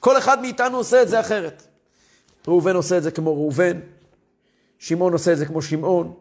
[0.00, 1.62] כל אחד מאיתנו עושה את זה אחרת.
[2.48, 3.80] ראובן עושה את זה כמו ראובן,
[4.78, 6.14] שמעון עושה את זה כמו שמעון,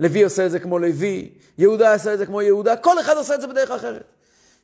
[0.00, 3.34] לוי עושה את זה כמו לוי, יהודה עושה את זה כמו יהודה, כל אחד עושה
[3.34, 4.04] את זה בדרך אחרת.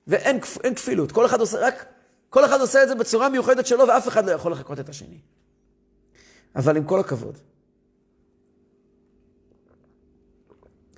[0.06, 0.40] ואין
[0.74, 1.84] כפילות, כל אחד עושה רק,
[2.30, 5.18] כל אחד עושה את זה בצורה מיוחדת שלו, ואף אחד לא יכול לחקות את השני.
[6.56, 7.38] אבל עם כל הכבוד,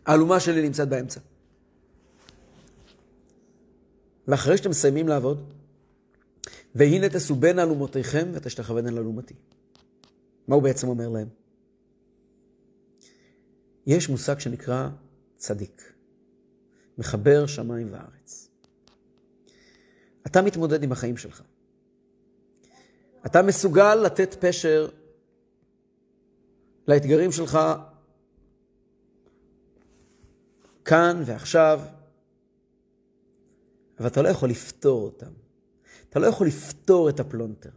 [0.06, 1.20] האלומה שלי נמצאת באמצע.
[4.30, 5.52] ואחרי שאתם מסיימים לעבוד,
[6.74, 9.34] והנה תסובנה אלומותיכם ותשתחוונה לאלומתי.
[10.48, 11.28] מה הוא בעצם אומר להם?
[13.86, 14.88] יש מושג שנקרא
[15.36, 15.92] צדיק,
[16.98, 18.48] מחבר שמיים וארץ.
[20.26, 21.42] אתה מתמודד עם החיים שלך.
[23.26, 24.88] אתה מסוגל לתת פשר
[26.88, 27.58] לאתגרים שלך
[30.84, 31.80] כאן ועכשיו,
[34.00, 35.30] אבל אתה לא יכול לפתור אותם.
[36.10, 37.70] אתה לא יכול לפתור את הפלונטר.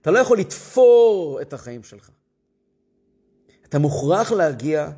[0.00, 2.10] אתה לא יכול לפתור את החיים שלך.
[3.68, 4.90] אתה מוכרח להגיע,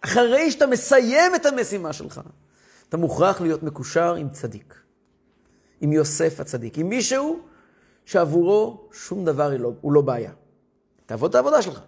[0.00, 2.20] אחרי שאתה מסיים את המשימה שלך,
[2.88, 4.74] אתה מוכרח להיות מקושר עם צדיק,
[5.80, 7.40] עם יוסף הצדיק, עם מישהו
[8.04, 10.32] שעבורו שום דבר לא, הוא לא בעיה.
[11.06, 11.80] תעבוד את העבודה שלך.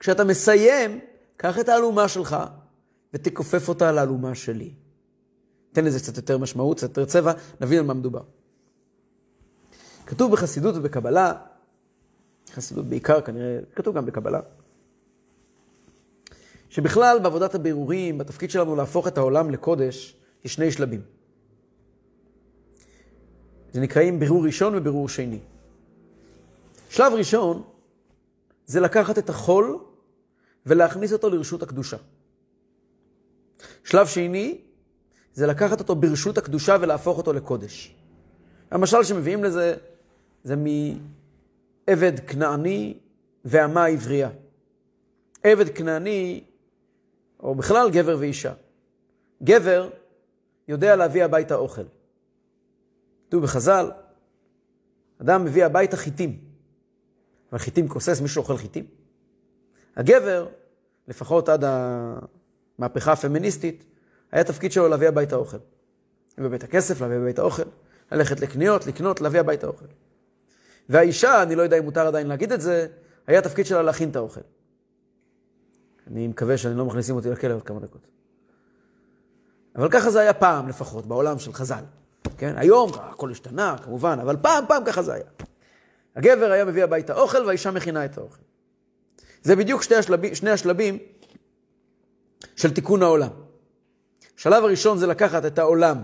[0.00, 1.00] כשאתה מסיים,
[1.36, 2.36] קח את האלומה שלך
[3.14, 4.74] ותכופף אותה לאלומה שלי.
[5.72, 8.22] תן לזה קצת יותר משמעות, קצת יותר צבע, נבין על מה מדובר.
[10.06, 11.32] כתוב בחסידות ובקבלה,
[12.52, 14.40] חסידות בעיקר כנראה, כתוב גם בקבלה,
[16.68, 21.00] שבכלל בעבודת הבירורים, בתפקיד שלנו להפוך את העולם לקודש, יש שני שלבים.
[23.72, 25.38] זה נקראים בירור ראשון ובירור שני.
[26.90, 27.62] שלב ראשון
[28.66, 29.78] זה לקחת את החול
[30.66, 31.96] ולהכניס אותו לרשות הקדושה.
[33.84, 34.58] שלב שני
[35.32, 37.94] זה לקחת אותו ברשות הקדושה ולהפוך אותו לקודש.
[38.70, 39.76] המשל שמביאים לזה
[40.44, 42.98] זה מעבד כנעני
[43.44, 44.30] ואמה עברייה.
[45.42, 46.44] עבד כנעני,
[47.40, 48.52] או בכלל גבר ואישה.
[49.42, 49.90] גבר
[50.68, 51.82] יודע להביא הביתה אוכל.
[53.28, 53.90] כתוב בחז"ל,
[55.20, 56.38] אדם מביא הביתה חיטים.
[57.50, 58.86] אבל חיטים כוסס, מישהו אוכל חיטים?
[59.96, 60.48] הגבר,
[61.08, 61.64] לפחות עד
[62.78, 63.84] המהפכה הפמיניסטית,
[64.32, 65.56] היה תפקיד שלו להביא הביתה אוכל.
[66.38, 67.62] להביא הביתה כסף, להביא הביתה אוכל,
[68.12, 69.84] ללכת לקניות, לקנות, להביא הביתה אוכל.
[70.88, 72.86] והאישה, אני לא יודע אם מותר עדיין להגיד את זה,
[73.26, 74.40] היה תפקיד שלה להכין את האוכל.
[76.06, 78.06] אני מקווה שאני לא מכניסים אותי לכלא עוד כמה דקות.
[79.76, 81.84] אבל ככה זה היה פעם לפחות, בעולם של חז"ל.
[82.38, 82.54] כן?
[82.56, 85.24] היום הכל השתנה, כמובן, אבל פעם, פעם ככה זה היה.
[86.16, 88.42] הגבר היה מביא הביתה אוכל והאישה מכינה את האוכל.
[89.42, 90.98] זה בדיוק שני השלבים, שני השלבים
[92.56, 93.30] של תיקון העולם.
[94.40, 96.02] השלב הראשון זה לקחת את העולם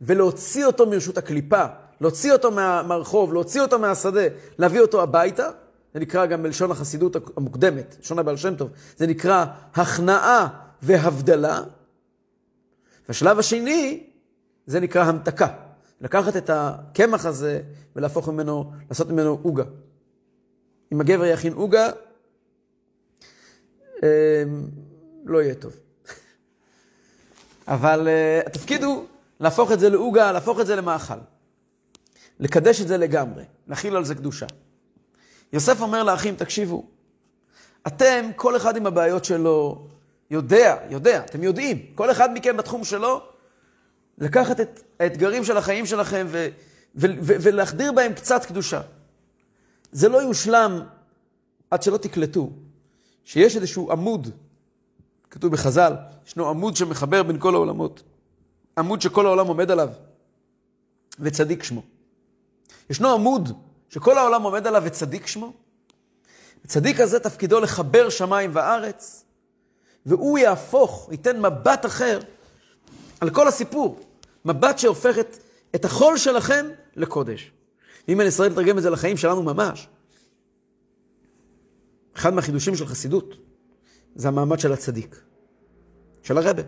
[0.00, 1.64] ולהוציא אותו מרשות הקליפה,
[2.00, 4.20] להוציא אותו מה, מהרחוב, להוציא אותו מהשדה,
[4.58, 5.48] להביא אותו הביתה.
[5.94, 9.44] זה נקרא גם בלשון החסידות המוקדמת, לשון הבעל שם טוב, זה נקרא
[9.74, 10.48] הכנעה
[10.82, 11.62] והבדלה.
[13.08, 14.06] והשלב השני,
[14.66, 15.48] זה נקרא המתקה.
[16.00, 17.62] לקחת את הקמח הזה
[17.96, 19.64] ולהפוך ממנו, לעשות ממנו עוגה.
[20.92, 21.90] אם הגבר יכין עוגה,
[24.02, 24.08] אמ,
[25.24, 25.89] לא יהיה טוב.
[27.70, 29.04] אבל uh, התפקיד הוא
[29.40, 31.14] להפוך את זה לעוגה, להפוך את זה למאכל.
[32.40, 34.46] לקדש את זה לגמרי, להכיל על זה קדושה.
[35.52, 36.84] יוסף אומר לאחים, תקשיבו,
[37.86, 39.86] אתם, כל אחד עם הבעיות שלו,
[40.30, 43.22] יודע, יודע, אתם יודעים, כל אחד מכם בתחום שלו,
[44.18, 46.48] לקחת את האתגרים של החיים שלכם ו-
[46.96, 48.80] ו- ו- ולהחדיר בהם קצת קדושה.
[49.92, 50.80] זה לא יושלם
[51.70, 52.50] עד שלא תקלטו
[53.24, 54.30] שיש איזשהו עמוד,
[55.30, 55.92] כתוב בחז"ל,
[56.26, 58.02] ישנו עמוד שמחבר בין כל העולמות,
[58.78, 59.88] עמוד שכל העולם עומד עליו,
[61.18, 61.82] וצדיק שמו.
[62.90, 63.52] ישנו עמוד
[63.88, 65.52] שכל העולם עומד עליו וצדיק שמו.
[66.64, 69.24] הצדיק הזה תפקידו לחבר שמיים וארץ,
[70.06, 72.20] והוא יהפוך, ייתן מבט אחר
[73.20, 74.00] על כל הסיפור.
[74.44, 75.36] מבט שהופך את,
[75.74, 76.66] את החול שלכם
[76.96, 77.52] לקודש.
[78.08, 79.88] אם אני ישראל לתרגם את זה לחיים שלנו ממש,
[82.16, 83.49] אחד מהחידושים של חסידות
[84.14, 85.22] זה המעמד של הצדיק,
[86.22, 86.62] של הרבה.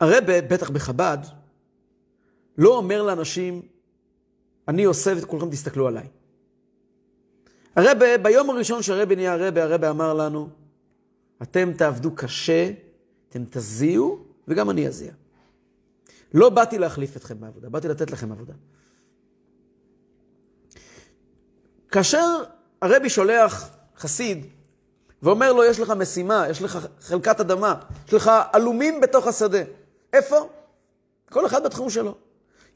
[0.00, 1.18] הרבה, בטח בחב"ד,
[2.58, 3.62] לא אומר לאנשים,
[4.68, 6.08] אני עושה ואת כולכם תסתכלו עליי.
[7.76, 10.48] הרבה, ביום הראשון שהרבה נהיה הרבה, הרבה אמר לנו,
[11.42, 12.70] אתם תעבדו קשה,
[13.28, 15.12] אתם תזיעו, וגם אני אזיע.
[16.34, 18.54] לא באתי להחליף אתכם בעבודה, באתי לתת לכם עבודה.
[21.90, 22.44] כאשר
[22.82, 24.46] הרבי שולח חסיד
[25.22, 27.74] ואומר לו, יש לך משימה, יש לך חלקת אדמה,
[28.08, 29.62] יש לך עלומים בתוך השדה.
[30.12, 30.36] איפה?
[31.30, 32.14] כל אחד בתחום שלו.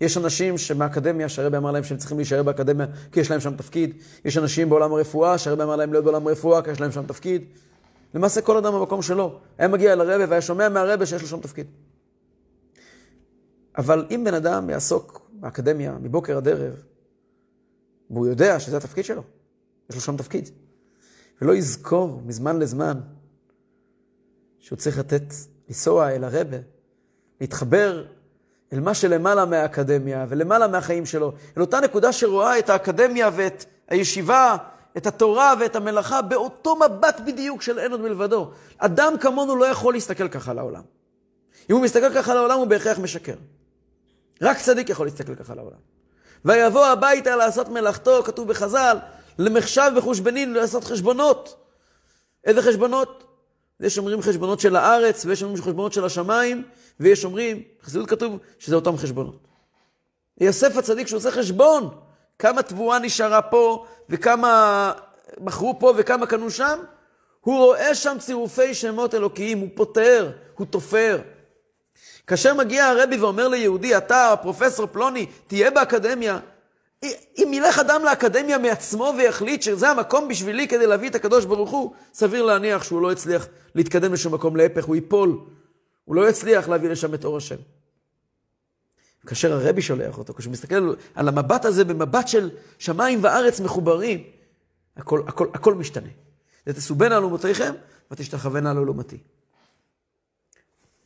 [0.00, 3.94] יש אנשים שמהאקדמיה, שהרבי אמר להם שהם צריכים להישאר באקדמיה כי יש להם שם תפקיד.
[4.24, 7.44] יש אנשים בעולם הרפואה, שהרבי אמר להם להיות בעולם הרפואה כי יש להם שם תפקיד.
[8.14, 9.38] למעשה כל אדם במקום שלו.
[9.58, 11.66] היה מגיע אל הרבה והיה שומע מהרבה שיש לו שם תפקיד.
[13.78, 16.74] אבל אם בן אדם יעסוק באקדמיה מבוקר עד ערב,
[18.10, 19.22] והוא יודע שזה התפקיד שלו,
[19.90, 20.50] יש לו שם תפקיד,
[21.42, 23.00] ולא יזכור מזמן לזמן
[24.58, 25.22] שהוא צריך לתת,
[25.68, 26.56] לנסוע אל הרבה,
[27.40, 28.04] להתחבר
[28.72, 34.56] אל מה שלמעלה מהאקדמיה ולמעלה מהחיים שלו, אל אותה נקודה שרואה את האקדמיה ואת הישיבה
[34.96, 38.50] את התורה ואת המלאכה באותו מבט בדיוק של אין עוד מלבדו.
[38.78, 40.82] אדם כמונו לא יכול להסתכל ככה על העולם.
[41.70, 43.34] אם הוא מסתכל ככה על העולם, הוא בהכרח משקר.
[44.42, 45.78] רק צדיק יכול להסתכל ככה על העולם.
[46.44, 48.98] ויבוא הביתה לעשות מלאכתו, כתוב בחז"ל,
[49.38, 51.56] למחשב וחושבנין, לעשות חשבונות.
[52.44, 53.24] איזה חשבונות?
[53.80, 56.62] יש אומרים חשבונות של הארץ, ויש אומרים חשבונות של השמיים,
[57.00, 59.38] ויש אומרים, בחסידות כתוב שזה אותם חשבונות.
[60.40, 61.88] יוסף הצדיק שעושה חשבון,
[62.38, 64.92] כמה תבואה נשארה פה, וכמה
[65.40, 66.78] מכרו פה, וכמה קנו שם,
[67.40, 71.18] הוא רואה שם צירופי שמות אלוקיים, הוא פותר, הוא תופר.
[72.26, 76.38] כאשר מגיע הרבי ואומר ליהודי, אתה, פרופסור פלוני, תהיה באקדמיה,
[77.38, 81.94] אם ילך אדם לאקדמיה מעצמו ויחליט שזה המקום בשבילי כדי להביא את הקדוש ברוך הוא,
[82.14, 85.38] סביר להניח שהוא לא יצליח להתקדם לשום מקום, להפך, הוא ייפול.
[86.04, 87.56] הוא לא יצליח להביא לשם את אור השם.
[89.26, 94.24] כאשר הרבי שולח אותו, כשהוא מסתכל על המבט הזה במבט של שמיים וארץ מחוברים,
[94.96, 96.08] הכל, הכל, הכל משתנה.
[96.66, 97.74] ותסובנה על אומותיכם
[98.10, 99.18] ותשתחוונה על עולמתי.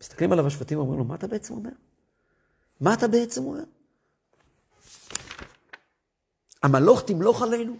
[0.00, 1.70] מסתכלים עליו השבטים ואומרים לו, מה אתה בעצם אומר?
[2.80, 3.64] מה אתה בעצם אומר?
[6.62, 7.76] המלוך תמלוך עלינו?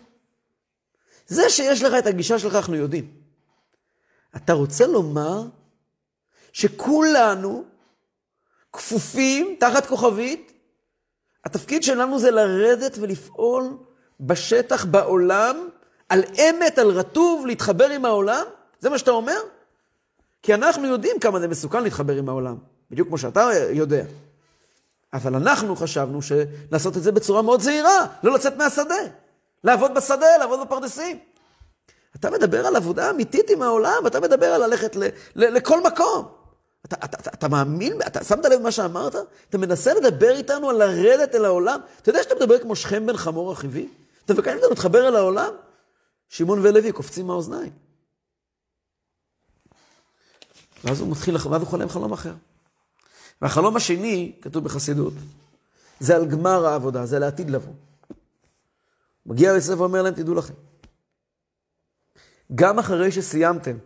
[1.26, 3.10] זה שיש לך את הגישה שלך, אנחנו יודעים.
[4.36, 5.42] אתה רוצה לומר
[6.52, 7.64] שכולנו
[8.72, 10.52] כפופים תחת כוכבית?
[11.44, 13.76] התפקיד שלנו זה לרדת ולפעול
[14.20, 15.68] בשטח, בעולם,
[16.08, 18.44] על אמת, על רטוב, להתחבר עם העולם?
[18.80, 19.40] זה מה שאתה אומר?
[20.42, 22.56] כי אנחנו יודעים כמה זה מסוכן להתחבר עם העולם,
[22.90, 24.04] בדיוק כמו שאתה יודע.
[25.12, 28.94] אבל אנחנו חשבנו שלעשות את זה בצורה מאוד זהירה, לא לצאת מהשדה,
[29.64, 31.18] לעבוד בשדה, לעבוד בפרדסים.
[32.16, 35.02] אתה מדבר על עבודה אמיתית עם העולם, אתה מדבר על ללכת ל,
[35.34, 36.28] ל, לכל מקום.
[36.86, 39.16] אתה, אתה, אתה, אתה מאמין, אתה שמת לב מה שאמרת?
[39.50, 41.80] אתה מנסה לדבר איתנו על לרדת אל העולם?
[42.02, 43.88] אתה יודע שאתה מדבר כמו שכם בן חמור אחיבי?
[44.24, 45.52] אתה מבקש מאיתנו להתחבר אל העולם?
[46.28, 47.72] שמעון ולוי קופצים מהאוזניים.
[50.84, 52.32] ואז הוא מתחיל, ואז הוא חולם חלום אחר.
[53.42, 55.12] והחלום השני, כתוב בחסידות,
[56.00, 57.72] זה על גמר העבודה, זה לעתיד לבוא.
[59.26, 60.54] מגיע יוסף ואומר להם, תדעו לכם,
[62.54, 63.76] גם אחרי שסיימתם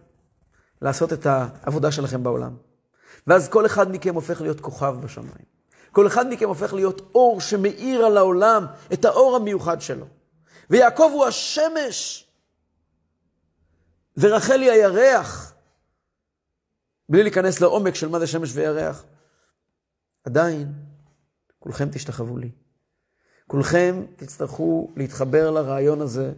[0.83, 2.57] לעשות את העבודה שלכם בעולם,
[3.27, 5.53] ואז כל אחד מכם הופך להיות כוכב בשמיים.
[5.93, 10.07] כל אחד מכם הופך להיות אור שמאיר על העולם את האור המיוחד שלו.
[10.71, 12.27] ויעקב הוא השמש,
[14.17, 15.55] ורחל היא הירח.
[17.09, 19.05] בלי להיכנס לעומק של מה זה שמש וירח.
[20.25, 20.73] עדיין,
[21.59, 22.51] כולכם תשתחוו לי.
[23.47, 26.33] כולכם תצטרכו להתחבר לרעיון הזה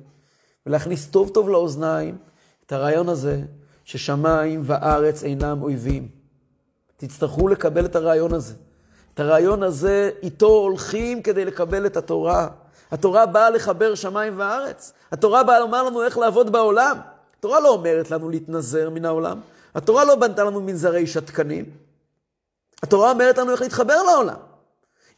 [0.67, 2.19] ולהכניס טוב טוב לאוזניים
[2.67, 3.43] את הרעיון הזה
[3.85, 6.09] ששמיים וארץ אינם אויבים.
[6.97, 8.55] תצטרכו לקבל את הרעיון הזה.
[9.15, 12.49] את הרעיון הזה, איתו הולכים כדי לקבל את התורה.
[12.91, 14.93] התורה באה לחבר שמיים וארץ.
[15.13, 16.99] התורה באה לומר לנו איך לעבוד בעולם.
[17.39, 19.41] התורה לא אומרת לנו להתנזר מן העולם.
[19.75, 21.65] התורה לא בנתה לנו מנזרי שתקנים.
[22.83, 24.41] התורה אומרת לנו איך להתחבר לעולם.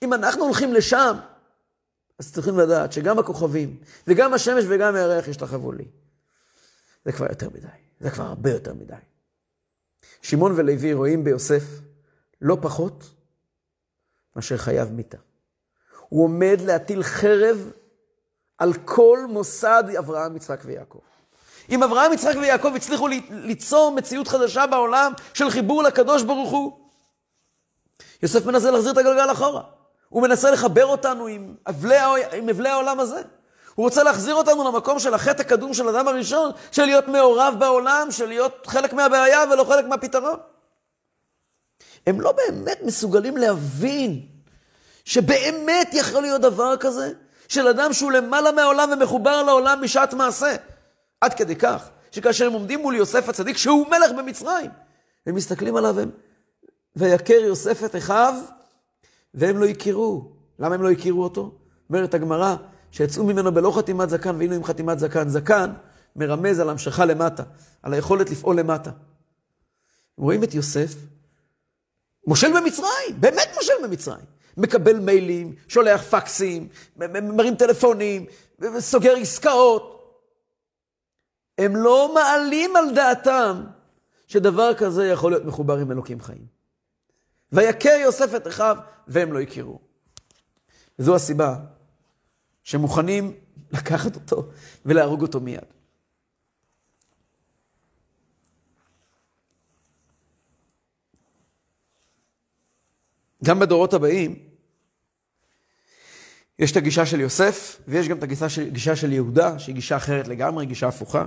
[0.03, 1.17] אם אנחנו הולכים לשם,
[2.19, 3.77] אז צריכים לדעת שגם הכוכבים,
[4.07, 5.85] וגם השמש וגם הירח ישתחוו לי.
[7.05, 7.67] זה כבר יותר מדי,
[8.01, 8.95] זה כבר הרבה יותר מדי.
[10.23, 11.63] שמעון ולוי רואים ביוסף
[12.41, 13.05] לא פחות
[14.37, 15.19] מאשר חייב מיתה.
[16.09, 17.71] הוא עומד להטיל חרב
[18.59, 20.99] על כל מוסד אברהם, יצחק ויעקב.
[21.71, 26.86] אם אברהם, יצחק ויעקב הצליחו ליצור מציאות חדשה בעולם של חיבור לקדוש ברוך הוא,
[28.23, 29.63] יוסף מנסה להחזיר את הגלגל אחורה.
[30.09, 31.97] הוא מנסה לחבר אותנו עם אבלי,
[32.33, 33.23] עם אבלי העולם הזה.
[33.75, 38.09] הוא רוצה להחזיר אותנו למקום של החטא הקדום של אדם הראשון, של להיות מעורב בעולם,
[38.11, 40.39] של להיות חלק מהבעיה ולא חלק מהפתרון.
[42.07, 44.27] הם לא באמת מסוגלים להבין
[45.05, 47.13] שבאמת יכול להיות דבר כזה,
[47.49, 50.57] של אדם שהוא למעלה מהעולם ומחובר לעולם בשעת מעשה.
[51.21, 54.71] עד כדי כך, שכאשר הם עומדים מול יוסף הצדיק, שהוא מלך במצרים,
[55.27, 56.11] הם מסתכלים עליו, הם,
[56.97, 58.35] ויכר יוסף את אחיו,
[59.35, 60.33] והם לא הכירו.
[60.59, 61.55] למה הם לא הכירו אותו?
[61.89, 62.57] אומרת הגמרא,
[62.91, 65.29] שיצאו ממנו בלא חתימת זקן, והיינו עם חתימת זקן.
[65.29, 65.73] זקן
[66.17, 67.43] מרמז על המשכה למטה,
[67.83, 68.91] על היכולת לפעול למטה.
[70.19, 70.95] רואים את יוסף,
[72.27, 74.25] מושל במצרים, באמת מושל במצרים.
[74.57, 78.27] מקבל מיילים, שולח פקסים, מרים טלפונים,
[78.79, 79.93] סוגר עסקאות.
[81.59, 83.65] הם לא מעלים על דעתם
[84.27, 86.56] שדבר כזה יכול להיות מחובר עם אלוקים חיים.
[87.53, 88.77] ויכר יוסף את אחיו,
[89.09, 89.81] והם לא הכירו.
[90.99, 91.57] וזו הסיבה
[92.65, 93.35] שמוכנים
[93.73, 94.51] לקחת אותו
[94.87, 95.61] ולהרוג אותו מיד.
[103.45, 104.39] גם בדורות הבאים,
[106.59, 109.97] יש את הגישה של יוסף, ויש גם את הגישה של, הגישה של יהודה, שהיא גישה
[109.97, 111.27] אחרת לגמרי, גישה הפוכה.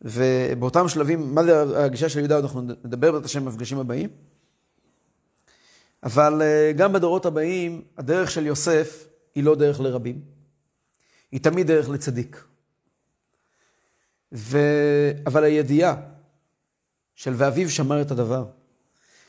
[0.00, 4.10] ובאותם שלבים, מה זה הגישה של יהודה, אנחנו נדבר בעזרת השם במפגשים הבאים.
[6.02, 10.20] אבל אה, גם בדורות הבאים, הדרך של יוסף היא לא דרך לרבים,
[11.32, 12.44] היא תמיד דרך לצדיק.
[14.32, 14.58] ו...
[15.26, 15.94] אבל הידיעה
[17.14, 18.44] של ואביו שמר את הדבר,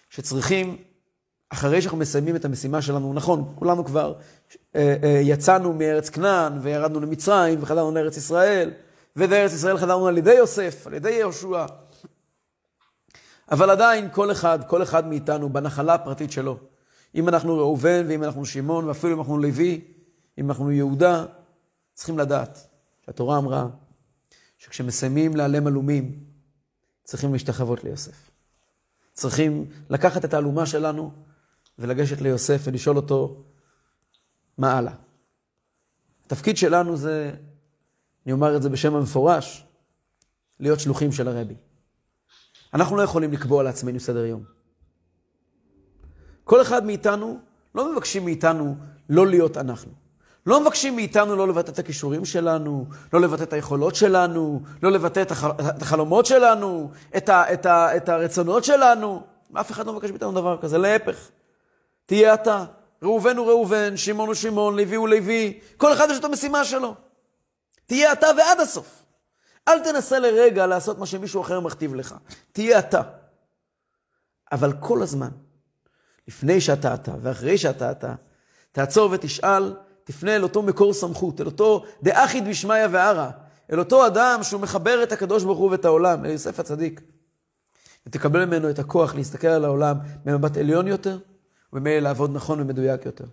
[0.10, 0.78] שצריכים,
[1.50, 4.14] אחרי שאנחנו מסיימים את המשימה שלנו, נכון, כולנו כבר
[4.76, 8.72] אה, אה, יצאנו מארץ כנען וירדנו למצרים וחזרנו לארץ ישראל,
[9.16, 11.66] ולארץ ישראל חזרנו על ידי יוסף, על ידי יהושע.
[13.54, 16.58] אבל עדיין כל אחד, כל אחד מאיתנו בנחלה הפרטית שלו.
[17.16, 19.82] אם אנחנו ראובן ואם אנחנו שמעון ואפילו אם אנחנו לוי,
[20.38, 21.26] אם אנחנו יהודה,
[21.94, 22.68] צריכים לדעת
[23.06, 23.68] שהתורה אמרה
[24.58, 26.24] שכשמסיימים להיעלם עלומים,
[27.04, 28.32] צריכים להשתחוות ליוסף.
[29.14, 31.12] צריכים לקחת את האלומה שלנו
[31.80, 33.44] ולגשת ליוסף ולשאול אותו
[34.58, 34.94] מה הלאה.
[36.26, 37.32] התפקיד שלנו זה,
[38.26, 39.66] אני אומר את זה בשם המפורש,
[40.60, 41.56] להיות שלוחים של הרבי.
[42.74, 44.44] אנחנו לא יכולים לקבוע לעצמנו סדר יום.
[46.44, 47.40] כל אחד מאיתנו,
[47.76, 48.76] לא מבקשים מאיתנו
[49.10, 49.92] לא להיות אנחנו.
[50.46, 55.22] לא מבקשים מאיתנו לא לבטא את הכישורים שלנו, לא לבטא את היכולות שלנו, לא לבטא
[55.22, 55.46] את, הח...
[55.78, 57.54] את החלומות שלנו, את, ה...
[57.54, 57.98] את, ה...
[57.98, 59.22] את הרצונות שלנו.
[59.54, 61.30] אף אחד לא מבקש מאיתנו דבר כזה, להפך.
[62.06, 62.66] תהיה אתה.
[63.04, 65.60] ראובן הוא ראובן, שמעון הוא שמעון, לוי הוא לוי.
[65.78, 66.96] כל אחד יש את המשימה שלו.
[67.86, 69.03] תהיה אתה ועד הסוף.
[69.68, 72.16] אל תנסה לרגע לעשות מה שמישהו אחר מכתיב לך.
[72.52, 73.02] תהיה אתה.
[74.52, 75.30] אבל כל הזמן,
[76.28, 78.16] לפני שאתה אתה ואחרי שאתה אתה,
[78.72, 83.30] תעצור ותשאל, תפנה אל אותו מקור סמכות, אל אותו דאחי דשמיא וערא,
[83.72, 87.02] אל אותו אדם שהוא מחבר את הקדוש ברוך הוא ואת העולם, אל יוסף הצדיק.
[88.08, 91.18] ותקבל ממנו את הכוח להסתכל על העולם במבט עליון יותר,
[91.74, 93.26] וממילא לעבוד נכון ומדויק יותר.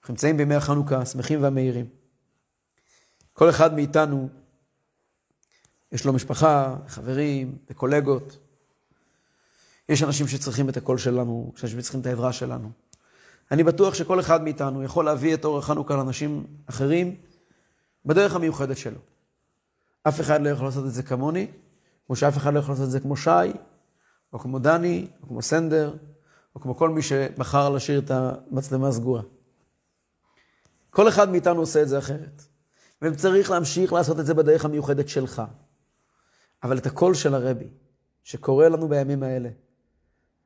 [0.00, 1.86] אנחנו נמצאים בימי החנוכה, שמחים והמאירים.
[3.32, 4.28] כל אחד מאיתנו,
[5.94, 8.38] יש לו משפחה, חברים וקולגות.
[9.88, 12.70] יש אנשים שצריכים את הקול שלנו, יש אנשים שצריכים את העזרה שלנו.
[13.50, 17.16] אני בטוח שכל אחד מאיתנו יכול להביא את אור החנוכה לאנשים אחרים
[18.06, 19.00] בדרך המיוחדת שלו.
[20.02, 21.46] אף אחד לא יכול לעשות את זה כמוני,
[22.06, 23.52] כמו שאף אחד לא יכול לעשות את זה כמו שי,
[24.32, 25.96] או כמו דני, או כמו סנדר,
[26.54, 29.22] או כמו כל מי שבחר לשיר את המצלמה הסגורה.
[30.90, 32.42] כל אחד מאיתנו עושה את זה אחרת.
[33.02, 35.42] וצריך להמשיך לעשות את זה בדרך המיוחדת שלך.
[36.64, 37.68] אבל את הקול של הרבי,
[38.22, 39.48] שקורא לנו בימים האלה,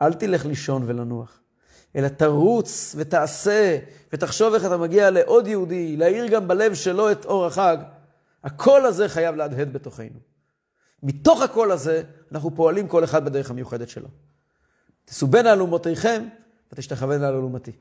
[0.03, 1.41] אל תלך לישון ולנוח,
[1.97, 3.79] אלא תרוץ ותעשה,
[4.13, 7.77] ותחשוב איך אתה מגיע לעוד יהודי, להאיר גם בלב שלו את אור החג.
[8.45, 10.19] הקול הזה חייב להדהד בתוכנו.
[11.03, 12.03] מתוך הקול הזה,
[12.33, 14.09] אנחנו פועלים כל אחד בדרך המיוחדת שלו.
[15.05, 16.29] תסובנה אלומותיכם
[16.73, 17.73] ותשתחוונה לאלומתי.